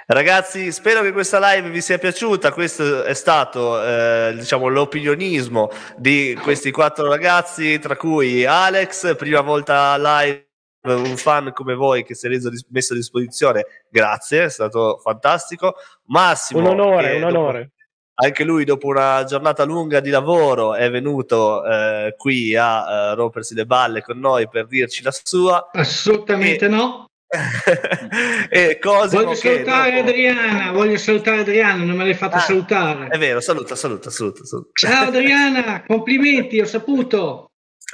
[0.08, 2.52] Ragazzi, spero che questa live vi sia piaciuta.
[2.52, 9.96] Questo è stato, eh, diciamo, l'opinionismo di questi quattro ragazzi, tra cui Alex, prima volta
[9.96, 10.44] live,
[10.82, 13.64] un fan come voi che si è reso messo a disposizione.
[13.90, 15.74] Grazie, è stato fantastico.
[16.04, 17.70] Massimo, un onore, un onore.
[18.18, 23.54] Anche lui dopo una giornata lunga di lavoro è venuto eh, qui a uh, rompersi
[23.54, 25.68] le balle con noi per dirci la sua.
[25.72, 26.68] Assolutamente e...
[26.68, 27.04] no.
[28.48, 30.08] e Cosimo voglio salutare dopo...
[30.08, 33.08] Adriana, voglio salutare Adriana, non me l'hai fatta ah, salutare.
[33.08, 34.70] È vero, saluta, saluta, saluta, saluta.
[34.72, 37.50] Ciao Adriana, complimenti, ho saputo.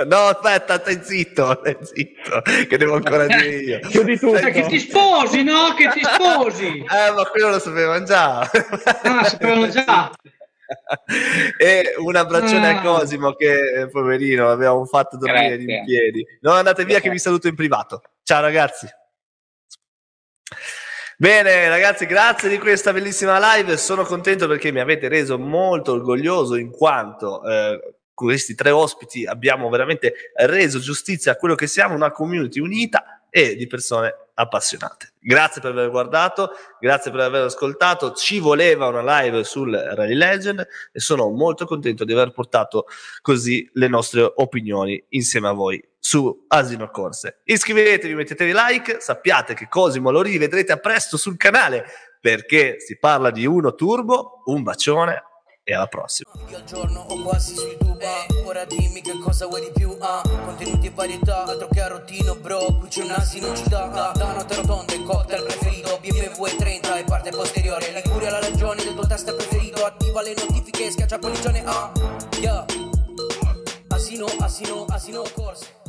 [0.06, 3.78] No, aspetta, stai zitto, stai zitto, che devo ancora dire io.
[3.90, 4.36] Chiudi tu.
[4.36, 5.74] Cioè, che ti sposi, no?
[5.74, 6.78] Che ti sposi.
[6.88, 8.40] eh, ma quello lo sapevano già.
[8.40, 10.10] ah, sapevano già.
[11.58, 12.78] e un abbraccione ah.
[12.78, 15.76] a Cosimo che poverino abbiamo fatto dormire Grazie.
[15.76, 16.26] in piedi.
[16.40, 18.02] Non andate via che vi saluto in privato.
[18.22, 18.88] Ciao ragazzi.
[21.18, 23.76] Bene ragazzi, grazie di questa bellissima live.
[23.76, 27.94] Sono contento perché mi avete reso molto orgoglioso in quanto eh,
[28.26, 33.56] questi tre ospiti abbiamo veramente reso giustizia a quello che siamo, una community unita e
[33.56, 35.14] di persone appassionate.
[35.18, 38.12] Grazie per aver guardato, grazie per aver ascoltato.
[38.12, 42.86] Ci voleva una live sul Rally Legend e sono molto contento di aver portato
[43.20, 47.40] così le nostre opinioni insieme a voi su Asino Corse.
[47.44, 51.86] Iscrivetevi, mettetevi like, sappiate che Cosimo lo rivedrete a presto sul canale
[52.20, 55.22] perché si parla di uno turbo, un bacione
[55.64, 56.30] e alla prossima.
[56.32, 60.88] Al ho quasi su YouTube, eh, ora dimmi che cosa vuoi di più, ah, contenuti
[60.88, 64.32] e varietà, altro che a rottino bro, qui c'è un asino ci dà, ah, da
[64.32, 69.32] notte rotonde, cocktail preferito, BMW 30 e parte posteriore, Liguria la ragione del tuo test
[69.34, 71.92] preferito, attiva le notifiche, schiaccia polligione, ah,
[72.40, 72.64] yeah,
[73.88, 75.81] asino, asino, asino, corse.